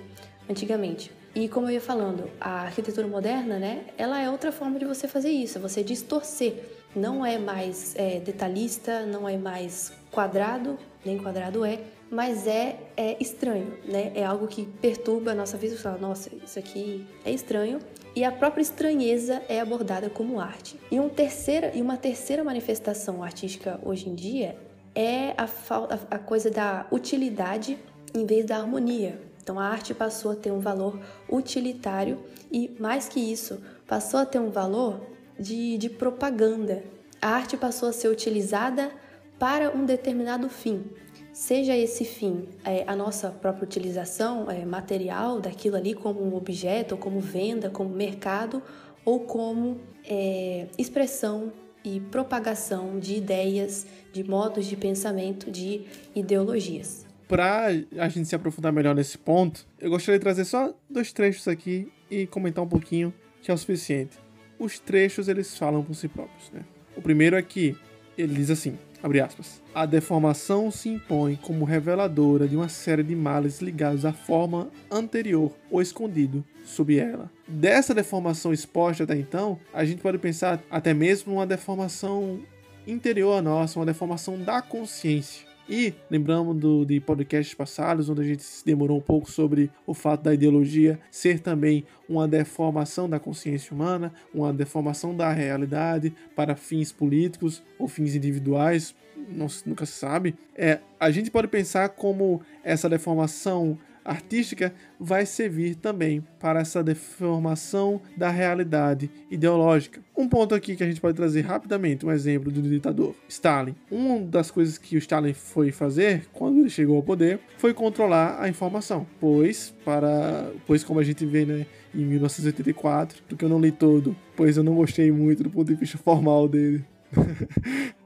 [0.49, 1.11] antigamente.
[1.35, 5.05] E como eu ia falando, a arquitetura moderna, né, ela é outra forma de você
[5.05, 6.63] fazer isso, você distorcer.
[6.95, 13.17] Não é mais é, detalhista, não é mais quadrado, nem quadrado é, mas é, é
[13.21, 14.13] estranho, né?
[14.15, 15.57] É algo que perturba a nossa.
[15.57, 17.79] Você fala, nossa, isso aqui é estranho.
[18.15, 20.79] E a própria estranheza é abordada como arte.
[20.89, 24.55] E, um terceira, e uma terceira manifestação artística hoje em dia
[24.95, 27.77] é a, a, a coisa da utilidade
[28.13, 29.19] em vez da harmonia.
[29.45, 30.99] Então a arte passou a ter um valor
[31.31, 32.17] utilitário
[32.51, 34.99] e, mais que isso, passou a ter um valor
[35.39, 36.83] de, de propaganda.
[37.21, 38.89] A arte passou a ser utilizada
[39.37, 40.85] para um determinado fim,
[41.31, 46.95] seja esse fim é, a nossa própria utilização é, material daquilo ali como um objeto,
[46.95, 48.63] ou como venda, como mercado,
[49.03, 49.79] ou como
[50.09, 55.85] é, expressão e propagação de ideias, de modos de pensamento, de
[56.15, 57.04] ideologias.
[57.27, 57.67] Para
[57.97, 61.91] a gente se aprofundar melhor nesse ponto, eu gostaria de trazer só dois trechos aqui
[62.09, 64.17] e comentar um pouquinho, que é o suficiente.
[64.59, 66.61] Os trechos eles falam por si próprios, né?
[66.95, 67.75] O primeiro é que
[68.17, 69.61] ele diz assim: Abre aspas.
[69.71, 75.51] A deformação se impõe como reveladora de uma série de males ligados à forma anterior
[75.69, 77.29] ou escondido sob ela.
[77.47, 82.39] Dessa deformação exposta até então, a gente pode pensar até mesmo uma deformação
[82.87, 85.44] interior a nossa, uma deformação da consciência.
[85.67, 89.93] E lembramos do, de podcasts passados, onde a gente se demorou um pouco sobre o
[89.93, 96.55] fato da ideologia ser também uma deformação da consciência humana, uma deformação da realidade para
[96.55, 98.93] fins políticos ou fins individuais,
[99.29, 100.35] não, nunca se sabe.
[100.55, 107.99] É, a gente pode pensar como essa deformação artística vai servir também para essa deformação
[108.15, 109.99] da realidade ideológica.
[110.15, 113.75] Um ponto aqui que a gente pode trazer rapidamente, um exemplo do ditador Stalin.
[113.89, 118.37] Uma das coisas que o Stalin foi fazer quando ele chegou ao poder foi controlar
[118.39, 123.59] a informação, pois para, pois como a gente vê, né, em 1984, porque eu não
[123.59, 126.85] li todo, pois eu não gostei muito do ponto de vista formal dele.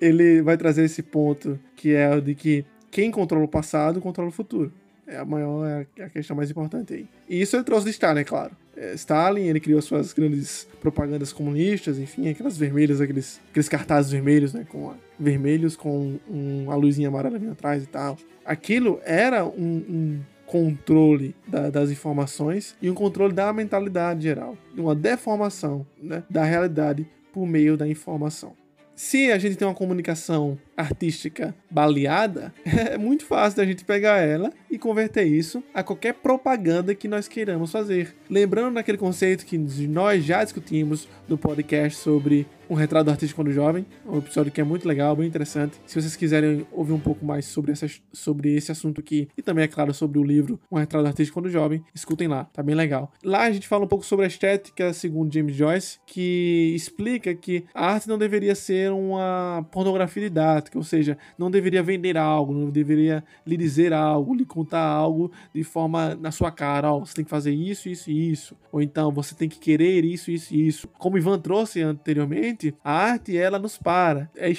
[0.00, 4.28] ele vai trazer esse ponto que é o de que quem controla o passado controla
[4.28, 4.72] o futuro.
[5.12, 7.06] É a maior, é a questão mais importante aí.
[7.28, 8.56] E isso ele trouxe de Stalin, é claro.
[8.74, 14.54] É, Stalin, ele criou suas grandes propagandas comunistas, enfim, aquelas vermelhas, aqueles, aqueles cartazes vermelhos,
[14.54, 18.16] né, com vermelhos com um, a luzinha amarela vindo atrás e tal.
[18.42, 24.94] Aquilo era um, um controle da, das informações e um controle da mentalidade geral, uma
[24.94, 28.54] deformação né, da realidade por meio da informação.
[28.94, 34.52] Se a gente tem uma comunicação artística baleada, é muito fácil da gente pegar ela
[34.70, 38.14] e converter isso a qualquer propaganda que nós queiramos fazer.
[38.28, 43.84] Lembrando daquele conceito que nós já discutimos no podcast sobre um retrato artístico quando jovem,
[44.06, 45.78] um episódio que é muito legal, bem interessante.
[45.86, 49.64] Se vocês quiserem ouvir um pouco mais sobre, essa, sobre esse assunto aqui e também,
[49.64, 53.12] é claro, sobre o livro Um Retrato Artístico quando jovem, escutem lá, tá bem legal.
[53.22, 57.64] Lá a gente fala um pouco sobre a estética, segundo James Joyce, que explica que
[57.74, 62.70] a arte não deveria ser uma pornografia didática, ou seja, não deveria vender algo, não
[62.70, 67.14] deveria lhe dizer algo, lhe contar algo de forma na sua cara, ó, oh, você
[67.14, 70.54] tem que fazer isso, isso e isso, ou então você tem que querer isso, isso
[70.54, 70.88] e isso.
[70.98, 74.30] Como Ivan trouxe anteriormente, a arte ela nos para.
[74.36, 74.50] É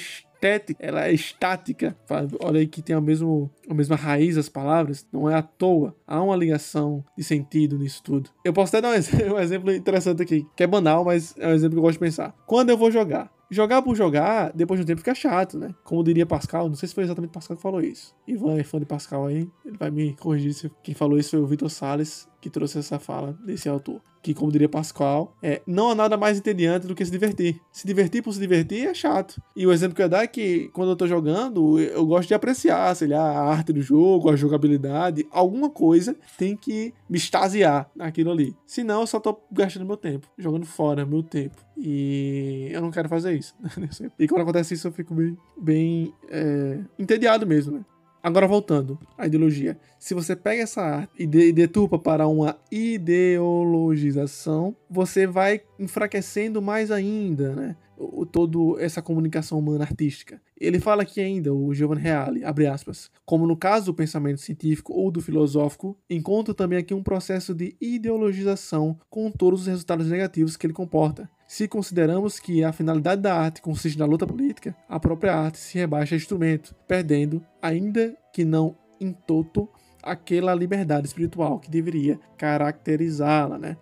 [0.44, 1.96] estética, ela é estática.
[2.40, 5.96] Olha aí que tem a, mesmo, a mesma raiz das palavras, não é à toa.
[6.06, 8.30] Há uma ligação de sentido nisso tudo.
[8.44, 11.48] Eu posso até dar um exemplo, um exemplo interessante aqui, que é banal, mas é
[11.48, 12.34] um exemplo que eu gosto de pensar.
[12.46, 15.74] Quando eu vou jogar, Jogar por jogar, depois de um tempo fica chato, né?
[15.84, 18.14] Como diria Pascal, não sei se foi exatamente Pascal que falou isso.
[18.26, 21.40] Ivan é fã de Pascal aí, ele vai me corrigir se quem falou isso foi
[21.40, 25.90] o Vitor Salles, que trouxe essa fala desse autor que, como diria Pascoal, é, não
[25.90, 27.60] há nada mais entediante do que se divertir.
[27.70, 29.40] Se divertir por se divertir é chato.
[29.54, 32.28] E o exemplo que eu ia dar é que, quando eu tô jogando, eu gosto
[32.28, 37.18] de apreciar, sei lá, a arte do jogo, a jogabilidade, alguma coisa tem que me
[37.18, 38.56] extasiar naquilo ali.
[38.64, 41.56] Senão, eu só tô gastando meu tempo, jogando fora meu tempo.
[41.76, 43.54] E eu não quero fazer isso.
[44.18, 47.84] e quando acontece isso, eu fico bem, bem é, entediado mesmo, né?
[48.24, 49.76] Agora voltando à ideologia.
[49.98, 57.54] Se você pega essa arte e deturpa para uma ideologização, você vai enfraquecendo mais ainda,
[57.54, 57.76] né?
[57.98, 60.40] O, todo essa comunicação humana artística.
[60.58, 64.94] Ele fala aqui ainda, o Giovanni Reale, abre aspas, como no caso do pensamento científico
[64.94, 70.56] ou do filosófico, encontra também aqui um processo de ideologização com todos os resultados negativos
[70.56, 71.28] que ele comporta.
[71.46, 75.78] Se consideramos que a finalidade da arte consiste na luta política, a própria arte se
[75.78, 79.68] rebaixa a instrumento, perdendo, ainda que não em toto,
[80.02, 83.76] aquela liberdade espiritual que deveria caracterizá-la, né?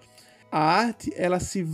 [0.50, 1.66] A arte, ela se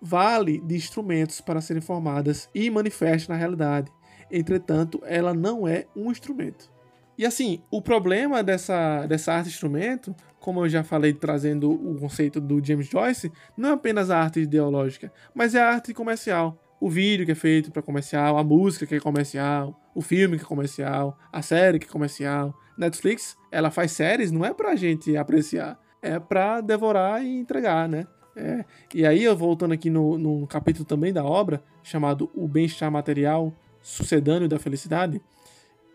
[0.00, 3.92] vale de instrumentos para serem formadas e manifesta na realidade.
[4.30, 6.71] Entretanto, ela não é um instrumento.
[7.16, 12.40] E assim, o problema dessa, dessa arte instrumento como eu já falei trazendo o conceito
[12.40, 16.58] do James Joyce, não é apenas a arte ideológica, mas é a arte comercial.
[16.80, 20.42] o vídeo que é feito para comercial, a música que é comercial, o filme que
[20.42, 22.52] é comercial, a série que é comercial.
[22.76, 28.04] Netflix, ela faz séries não é pra gente apreciar, é pra devorar e entregar, né?
[28.34, 28.64] É.
[28.92, 33.54] E aí, eu voltando aqui no, num capítulo também da obra, chamado O Bem-Estar Material,
[33.80, 35.22] Sucedâneo da Felicidade,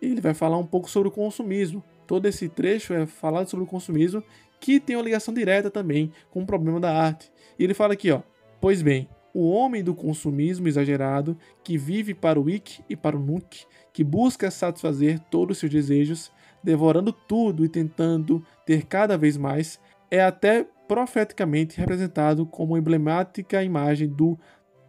[0.02, 1.84] ele vai falar um pouco sobre o consumismo.
[2.06, 4.24] Todo esse trecho é falado sobre o consumismo,
[4.60, 7.32] que tem uma ligação direta também com o problema da arte.
[7.58, 8.22] E ele fala aqui, ó,
[8.60, 13.20] pois bem, o homem do consumismo exagerado, que vive para o ik e para o
[13.20, 16.32] nunc, que busca satisfazer todos os seus desejos,
[16.64, 19.80] devorando tudo e tentando ter cada vez mais,
[20.10, 24.40] é até profeticamente representado como emblemática imagem do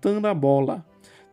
[0.01, 0.87] Tandabola.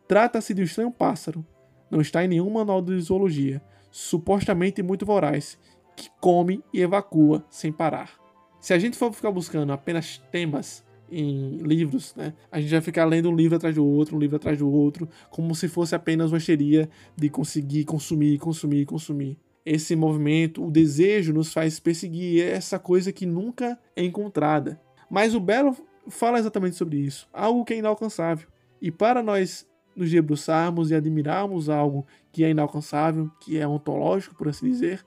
[0.07, 1.45] Trata-se de um estranho pássaro,
[1.90, 3.62] não está em nenhum manual de zoologia,
[3.92, 5.58] supostamente muito voraz,
[5.96, 8.20] que come e evacua sem parar.
[8.60, 12.34] Se a gente for ficar buscando apenas temas em livros, né?
[12.52, 15.08] A gente vai ficar lendo um livro atrás do outro, um livro atrás do outro,
[15.30, 19.38] como se fosse apenas uma histeria de conseguir consumir, consumir, consumir.
[19.66, 24.80] Esse movimento, o desejo nos faz perseguir essa coisa que nunca é encontrada.
[25.10, 25.76] Mas o Belo
[26.08, 28.48] fala exatamente sobre isso, algo que é inalcançável.
[28.82, 29.66] E para nós
[29.96, 35.06] nos debruçarmos e admirarmos algo que é inalcançável, que é ontológico, por assim dizer,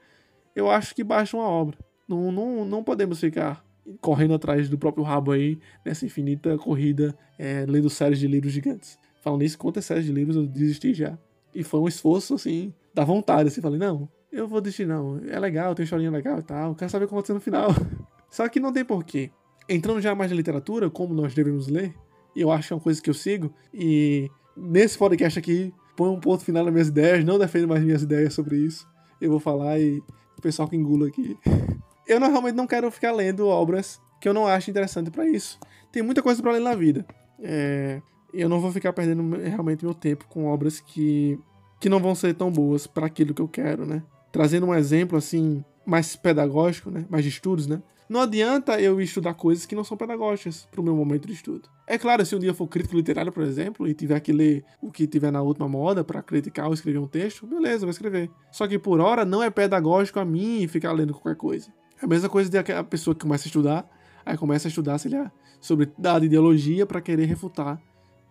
[0.55, 1.79] eu acho que basta uma obra.
[2.09, 3.65] Não, não, não podemos ficar
[4.01, 8.99] correndo atrás do próprio rabo aí, nessa infinita corrida, é, lendo séries de livros gigantes.
[9.23, 11.19] Falando nisso, quantas séries de livros eu desisti já.
[11.55, 15.21] E foi um esforço, assim, da vontade, assim, falei, não, eu vou desistir não.
[15.29, 17.71] É legal, tem historinha legal e tal, quero saber o que aconteceu no final.
[18.31, 19.31] Só que não tem porquê.
[19.69, 21.95] Entrando já mais na literatura, como nós devemos ler,
[22.35, 26.11] e eu acho que é uma coisa que eu sigo, e nesse podcast aqui, põe
[26.11, 28.87] um ponto final nas minhas ideias, não defendo mais minhas ideias sobre isso.
[29.21, 30.03] Eu vou falar e
[30.37, 31.37] o pessoal que engula aqui.
[32.07, 35.59] Eu não, realmente não quero ficar lendo obras que eu não acho interessante para isso.
[35.93, 37.05] Tem muita coisa para ler na vida.
[37.39, 38.01] É,
[38.33, 41.39] eu não vou ficar perdendo realmente meu tempo com obras que,
[41.79, 44.03] que não vão ser tão boas para aquilo que eu quero, né?
[44.33, 47.83] trazendo um exemplo assim mais pedagógico, né, mais de estudos, né?
[48.09, 51.69] Não adianta eu estudar coisas que não são pedagógicas para o meu momento de estudo.
[51.87, 54.91] É claro, se um dia for crítico literário, por exemplo, e tiver que ler o
[54.91, 58.31] que tiver na última moda para criticar ou escrever um texto, beleza, vou escrever.
[58.51, 61.71] Só que por hora não é pedagógico a mim ficar lendo qualquer coisa.
[62.01, 63.91] É a mesma coisa de a pessoa que começa a estudar,
[64.25, 65.31] aí começa a estudar, sei lá,
[65.61, 67.79] sobre dada ideologia para querer refutar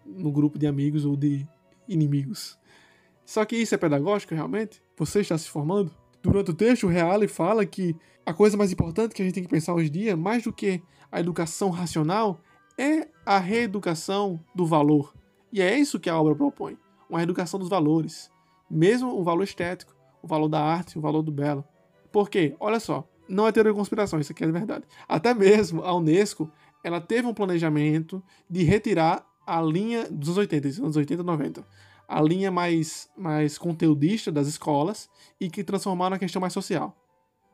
[0.05, 1.47] no grupo de amigos ou de
[1.88, 2.57] inimigos.
[3.25, 4.82] Só que isso é pedagógico realmente?
[4.97, 5.91] Você está se formando?
[6.28, 9.43] Durante o texto, o Reale fala que a coisa mais importante que a gente tem
[9.43, 12.41] que pensar hoje em dia, mais do que a educação racional,
[12.78, 15.13] é a reeducação do valor.
[15.53, 16.78] E é isso que a obra propõe:
[17.09, 18.30] uma reeducação dos valores.
[18.69, 21.63] Mesmo o valor estético, o valor da arte, o valor do belo.
[22.11, 22.53] Por quê?
[22.59, 24.84] Olha só, não é teoria de conspiração, isso aqui é verdade.
[25.07, 26.51] Até mesmo a Unesco,
[26.84, 31.25] ela teve um planejamento de retirar a linha dos anos 80, dos anos 80 e
[31.25, 31.65] 90,
[32.08, 36.95] a linha mais, mais conteudista das escolas e que transformaram a questão mais social.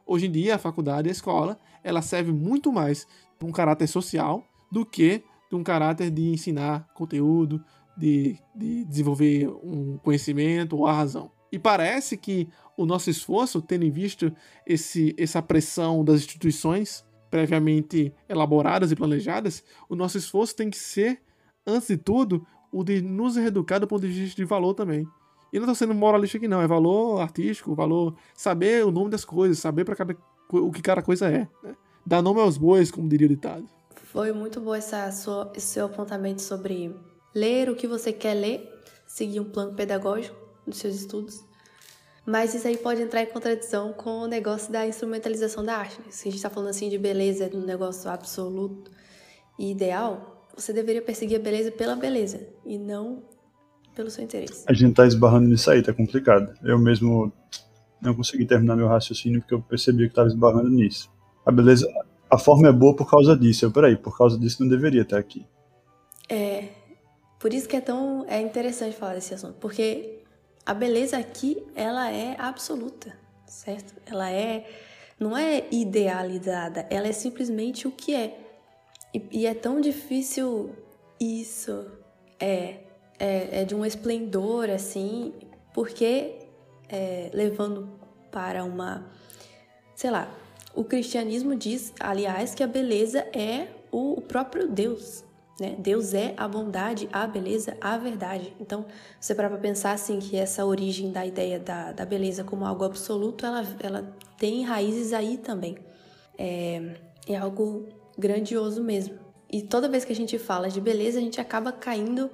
[0.05, 3.07] Hoje em dia, a faculdade e a escola, ela serve muito mais
[3.39, 7.63] de um caráter social do que de um caráter de ensinar conteúdo,
[7.95, 11.31] de, de desenvolver um conhecimento ou a razão.
[11.51, 14.35] E parece que o nosso esforço, tendo em vista
[14.65, 21.21] esse, essa pressão das instituições previamente elaboradas e planejadas, o nosso esforço tem que ser,
[21.65, 25.07] antes de tudo, o de nos reeducar do ponto de vista de valor também.
[25.53, 26.59] E não tô sendo moralista aqui, não.
[26.59, 28.15] É valor artístico, valor.
[28.33, 30.17] Saber o nome das coisas, saber para cada
[30.49, 31.47] o que cada coisa é.
[31.63, 31.75] Né?
[32.03, 33.67] Dar nome aos bois, como diria o ditado.
[33.95, 36.95] Foi muito bom essa sua, esse seu apontamento sobre
[37.33, 38.67] ler o que você quer ler,
[39.05, 41.45] seguir um plano pedagógico nos seus estudos.
[42.25, 45.99] Mas isso aí pode entrar em contradição com o negócio da instrumentalização da arte.
[45.99, 46.07] Né?
[46.09, 48.91] Se a gente está falando assim de beleza, de um negócio absoluto
[49.59, 53.23] e ideal, você deveria perseguir a beleza pela beleza e não
[53.95, 54.63] pelo seu interesse.
[54.67, 56.53] A gente tá esbarrando nisso aí, tá complicado.
[56.63, 57.31] Eu mesmo
[58.01, 61.11] não consegui terminar meu raciocínio porque eu percebi que tava esbarrando nisso.
[61.45, 61.87] A beleza,
[62.29, 63.65] a forma é boa por causa disso.
[63.65, 65.45] Eu, peraí, por causa disso não deveria estar aqui.
[66.29, 66.69] É,
[67.39, 70.23] por isso que é tão é interessante falar desse assunto, porque
[70.65, 73.13] a beleza aqui, ela é absoluta,
[73.45, 73.93] certo?
[74.05, 74.65] Ela é,
[75.19, 78.39] não é idealizada, ela é simplesmente o que é.
[79.13, 80.71] E, e é tão difícil
[81.19, 81.85] isso.
[82.39, 82.79] É,
[83.19, 85.33] é, é de um esplendor, assim,
[85.73, 86.39] porque
[86.89, 87.89] é, levando
[88.31, 89.05] para uma.
[89.95, 90.29] Sei lá,
[90.75, 95.23] o cristianismo diz, aliás, que a beleza é o, próprio Deus.
[95.59, 95.75] Né?
[95.77, 98.53] Deus é a bondade, a beleza, a verdade.
[98.59, 98.85] Então,
[99.19, 103.45] você para pensar assim que essa origem da ideia da, da beleza como algo absoluto,
[103.45, 105.77] ela, ela tem raízes aí também.
[106.37, 106.95] É,
[107.27, 107.87] é algo
[108.17, 109.17] grandioso mesmo.
[109.51, 112.29] E toda vez que a gente fala de beleza, a gente acaba caindo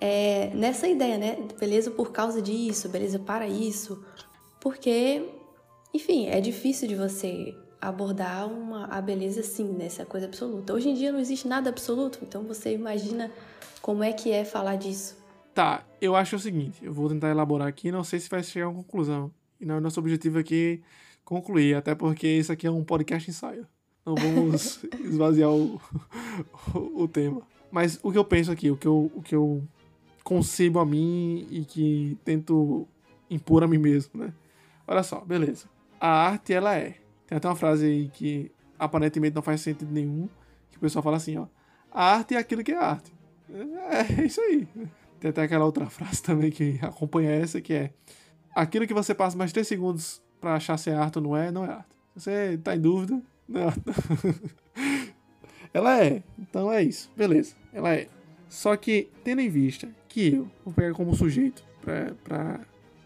[0.00, 1.38] é nessa ideia, né?
[1.58, 4.04] Beleza por causa disso, beleza para isso.
[4.60, 5.28] Porque,
[5.92, 10.72] enfim, é difícil de você abordar uma, a beleza assim, nessa coisa absoluta.
[10.72, 13.30] Hoje em dia não existe nada absoluto, então você imagina
[13.82, 15.16] como é que é falar disso.
[15.54, 18.66] Tá, eu acho o seguinte, eu vou tentar elaborar aqui, não sei se vai chegar
[18.66, 19.30] a uma conclusão.
[19.60, 23.66] E não, nosso objetivo aqui é concluir, até porque isso aqui é um podcast ensaio.
[24.04, 25.80] Não vamos esvaziar o,
[26.74, 27.42] o, tema.
[27.70, 29.62] Mas o que eu penso aqui, o que eu, o que eu
[30.22, 32.86] concebo a mim e que tento
[33.30, 34.32] impor a mim mesmo, né?
[34.86, 35.66] Olha só, beleza.
[35.98, 36.96] A arte, ela é
[37.26, 40.28] tem até uma frase aí que aparentemente não faz sentido nenhum,
[40.70, 41.46] que o pessoal fala assim, ó.
[41.90, 43.12] A arte é aquilo que é arte.
[43.50, 44.68] É, é isso aí.
[45.20, 47.90] Tem até aquela outra frase também que acompanha essa, que é
[48.54, 51.50] aquilo que você passa mais 3 segundos para achar se é arte ou não é,
[51.50, 51.96] não é arte.
[52.16, 53.72] Se você tá em dúvida, não.
[55.72, 56.22] Ela é.
[56.38, 57.10] Então é isso.
[57.16, 57.54] Beleza.
[57.72, 58.08] Ela é.
[58.48, 62.60] Só que, tendo em vista que eu vou pegar como sujeito, pra, pra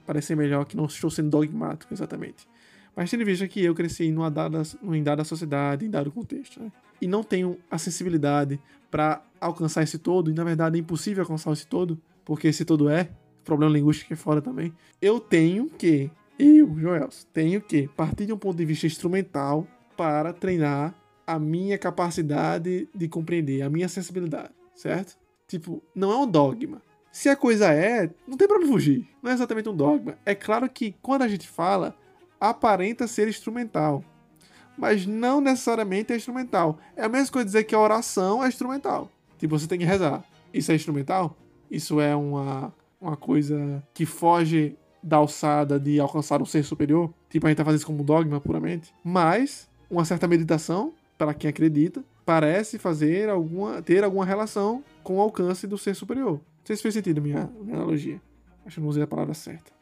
[0.06, 2.46] parecer melhor que não estou sendo dogmático exatamente.
[2.94, 6.60] Mas tendo em vista que eu cresci numa dada, em dada sociedade, em dado contexto,
[6.62, 6.72] né?
[7.00, 8.60] e não tenho a sensibilidade
[8.90, 12.88] para alcançar esse todo, e na verdade é impossível alcançar esse todo, porque esse todo
[12.88, 13.08] é,
[13.44, 18.38] problema linguístico é fora também, eu tenho que, eu, Joel, tenho que partir de um
[18.38, 19.66] ponto de vista instrumental
[19.98, 20.94] para treinar
[21.26, 25.18] a minha capacidade de compreender, a minha sensibilidade, certo?
[25.48, 26.80] Tipo, não é um dogma.
[27.10, 29.08] Se a coisa é, não tem para onde fugir.
[29.20, 30.16] Não é exatamente um dogma.
[30.24, 31.96] É claro que quando a gente fala,
[32.40, 34.04] aparenta ser instrumental,
[34.76, 36.78] mas não necessariamente é instrumental.
[36.94, 39.10] É a mesma coisa dizer que a oração é instrumental.
[39.36, 40.24] Tipo, você tem que rezar.
[40.54, 41.36] Isso é instrumental?
[41.68, 47.12] Isso é uma, uma coisa que foge da alçada de alcançar um ser superior?
[47.28, 48.94] Tipo, a gente tá fazendo isso como dogma puramente.
[49.04, 55.20] Mas, uma certa meditação, para quem acredita, parece fazer alguma, ter alguma relação com o
[55.20, 56.34] alcance do ser superior.
[56.34, 58.20] Não sei se fez sentido a minha, minha analogia.
[58.64, 59.72] Acho que não usei a palavra certa.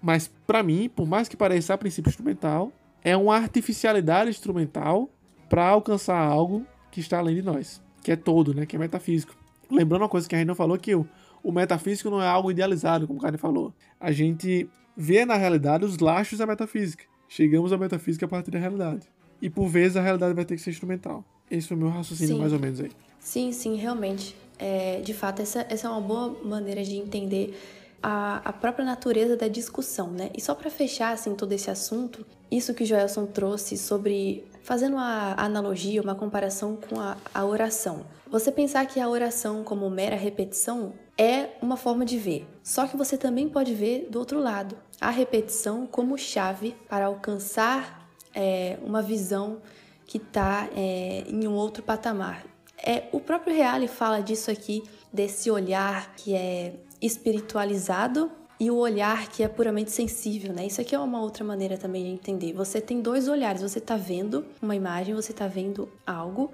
[0.00, 5.10] Mas para mim, por mais que pareça a princípio instrumental, é uma artificialidade instrumental
[5.48, 9.34] para alcançar algo que está além de nós, que é todo, né, que é metafísico.
[9.70, 11.06] Lembrando uma coisa que a gente não falou que o,
[11.42, 13.74] o metafísico não é algo idealizado, como o Karen falou.
[13.98, 17.04] A gente vê na realidade os lastros da metafísica.
[17.28, 19.08] Chegamos à metafísica a partir da realidade.
[19.40, 21.24] E por vezes a realidade vai ter que ser instrumental.
[21.50, 22.40] Esse foi o meu raciocínio sim.
[22.40, 22.90] mais ou menos aí.
[23.20, 24.36] Sim, sim, realmente.
[24.58, 27.58] É, de fato, essa, essa é uma boa maneira de entender
[28.02, 30.30] a, a própria natureza da discussão, né?
[30.34, 34.94] E só para fechar assim todo esse assunto, isso que o Joelson trouxe sobre fazendo
[34.94, 38.04] uma analogia, uma comparação com a, a oração.
[38.28, 42.46] Você pensar que a oração como mera repetição é uma forma de ver.
[42.62, 47.95] Só que você também pode ver do outro lado, a repetição como chave para alcançar
[48.36, 49.62] é, uma visão
[50.04, 52.44] que está é, em um outro patamar.
[52.78, 58.30] É, o próprio Reale fala disso aqui, desse olhar que é espiritualizado
[58.60, 60.66] e o olhar que é puramente sensível, né?
[60.66, 62.52] Isso aqui é uma outra maneira também de entender.
[62.52, 66.52] Você tem dois olhares, você está vendo uma imagem, você está vendo algo,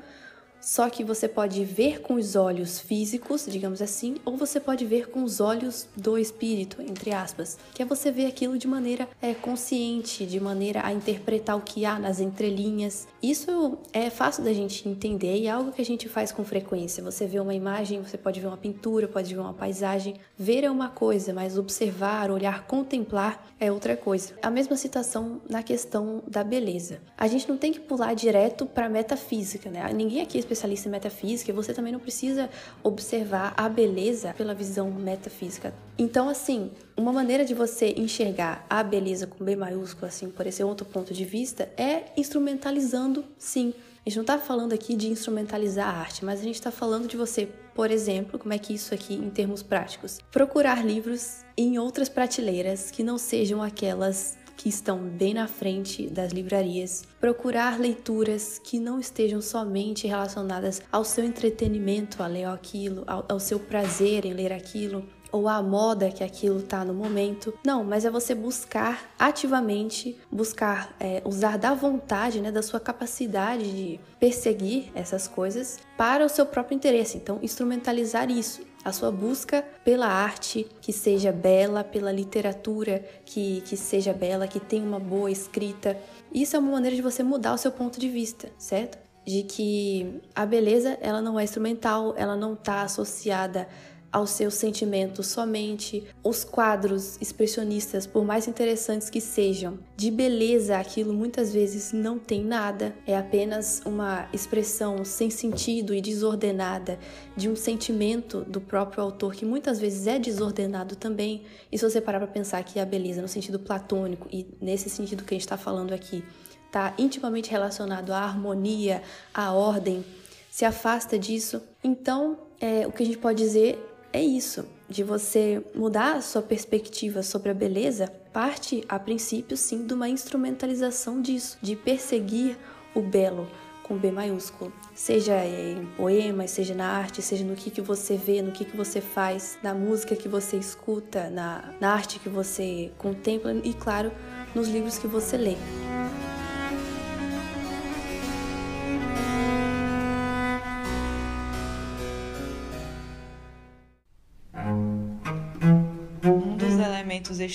[0.62, 5.10] só que você pode ver com os olhos físicos, digamos assim, ou você pode ver
[5.10, 9.34] com os olhos do espírito, entre aspas, que é você ver aquilo de maneira é,
[9.34, 13.08] consciente, de maneira a interpretar o que há nas entrelinhas.
[13.20, 17.02] Isso é fácil da gente entender e é algo que a gente faz com frequência.
[17.02, 20.14] Você vê uma imagem, você pode ver uma pintura, pode ver uma paisagem.
[20.38, 24.34] Ver é uma coisa, mas observar, olhar, contemplar é outra coisa.
[24.42, 27.00] A mesma situação na questão da beleza.
[27.16, 29.92] A gente não tem que pular direto para metafísica, né?
[29.92, 32.48] Ninguém aqui especialista em metafísica, você também não precisa
[32.82, 35.74] observar a beleza pela visão metafísica.
[35.98, 40.62] Então, assim, uma maneira de você enxergar a beleza com B maiúsculo, assim, por esse
[40.62, 43.74] outro ponto de vista, é instrumentalizando, sim.
[44.04, 47.06] A gente não está falando aqui de instrumentalizar a arte, mas a gente está falando
[47.06, 50.18] de você, por exemplo, como é que isso aqui em termos práticos?
[50.30, 56.30] Procurar livros em outras prateleiras que não sejam aquelas que estão bem na frente das
[56.30, 63.24] livrarias, procurar leituras que não estejam somente relacionadas ao seu entretenimento a ler aquilo, ao,
[63.28, 67.52] ao seu prazer em ler aquilo, ou a moda que aquilo tá no momento.
[67.66, 73.64] Não, mas é você buscar ativamente, buscar é, usar da vontade, né, da sua capacidade
[73.64, 77.16] de perseguir essas coisas para o seu próprio interesse.
[77.16, 83.76] Então, instrumentalizar isso a sua busca pela arte que seja bela, pela literatura que, que
[83.76, 85.96] seja bela, que tenha uma boa escrita.
[86.32, 88.98] Isso é uma maneira de você mudar o seu ponto de vista, certo?
[89.24, 93.68] De que a beleza ela não é instrumental, ela não está associada
[94.12, 96.06] aos seus sentimentos somente.
[96.22, 102.44] Os quadros expressionistas, por mais interessantes que sejam, de beleza aquilo muitas vezes não tem
[102.44, 106.98] nada, é apenas uma expressão sem sentido e desordenada
[107.36, 111.44] de um sentimento do próprio autor que muitas vezes é desordenado também.
[111.70, 115.24] E se você parar para pensar que a beleza no sentido platônico e nesse sentido
[115.24, 116.22] que a gente está falando aqui
[116.66, 119.02] está intimamente relacionado à harmonia,
[119.32, 120.04] à ordem,
[120.50, 121.62] se afasta disso.
[121.84, 126.42] Então, é, o que a gente pode dizer é isso, de você mudar a sua
[126.42, 132.58] perspectiva sobre a beleza, parte a princípio sim de uma instrumentalização disso, de perseguir
[132.94, 133.48] o belo
[133.82, 138.40] com B maiúsculo, seja em poemas, seja na arte, seja no que, que você vê,
[138.40, 142.92] no que, que você faz, na música que você escuta, na, na arte que você
[142.98, 144.12] contempla e, claro,
[144.54, 145.56] nos livros que você lê.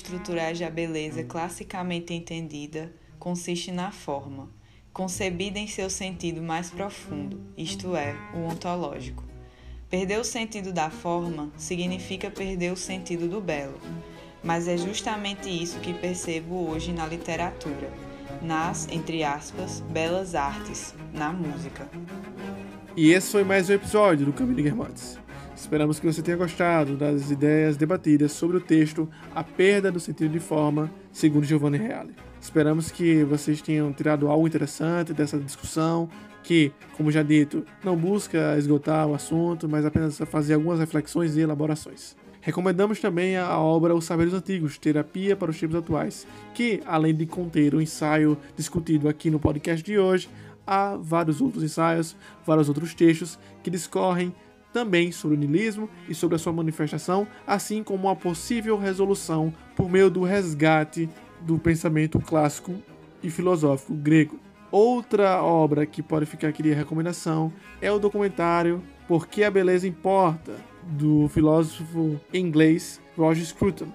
[0.08, 4.49] Estruturais da beleza classicamente entendida consiste na forma,
[4.93, 9.24] concebida em seu sentido mais profundo, isto é, o ontológico.
[9.89, 13.80] Perder o sentido da forma significa perder o sentido do belo,
[14.41, 17.91] mas é justamente isso que percebo hoje na literatura,
[18.41, 21.89] nas, entre aspas, belas artes, na música.
[22.95, 25.20] E esse foi mais um episódio do Caminho de Guermantes.
[25.58, 30.32] Esperamos que você tenha gostado das ideias debatidas sobre o texto A Perda do Sentido
[30.32, 32.14] de Forma, segundo Giovanni Reale.
[32.39, 36.08] Esperamos que vocês tenham tirado algo interessante dessa discussão,
[36.43, 41.41] que, como já dito, não busca esgotar o assunto, mas apenas fazer algumas reflexões e
[41.41, 42.16] elaborações.
[42.39, 47.26] Recomendamos também a obra Os Saberes Antigos, Terapia para os Tempos Atuais, que, além de
[47.26, 50.30] conter o ensaio discutido aqui no podcast de hoje,
[50.68, 54.32] há vários outros ensaios, vários outros textos que discorrem
[54.78, 59.90] também sobre o niilismo e sobre a sua manifestação, assim como uma possível resolução por
[59.90, 61.10] meio do resgate
[61.42, 62.76] do pensamento clássico
[63.24, 64.40] e filosófico grego.
[64.70, 67.52] Outra obra que pode ficar aqui de recomendação
[67.82, 70.54] é o documentário Por que a Beleza Importa,
[70.84, 73.88] do filósofo inglês Roger Scruton.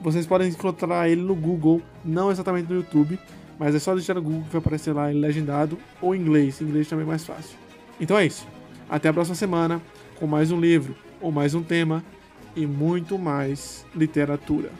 [0.00, 3.18] Vocês podem encontrar ele no Google, não exatamente no YouTube,
[3.58, 6.60] mas é só digitar no Google que vai aparecer lá em legendado ou em inglês.
[6.60, 7.58] Em inglês também é mais fácil.
[8.00, 8.46] Então é isso.
[8.88, 9.82] Até a próxima semana
[10.18, 12.02] com mais um livro ou mais um tema
[12.56, 14.70] e muito mais literatura.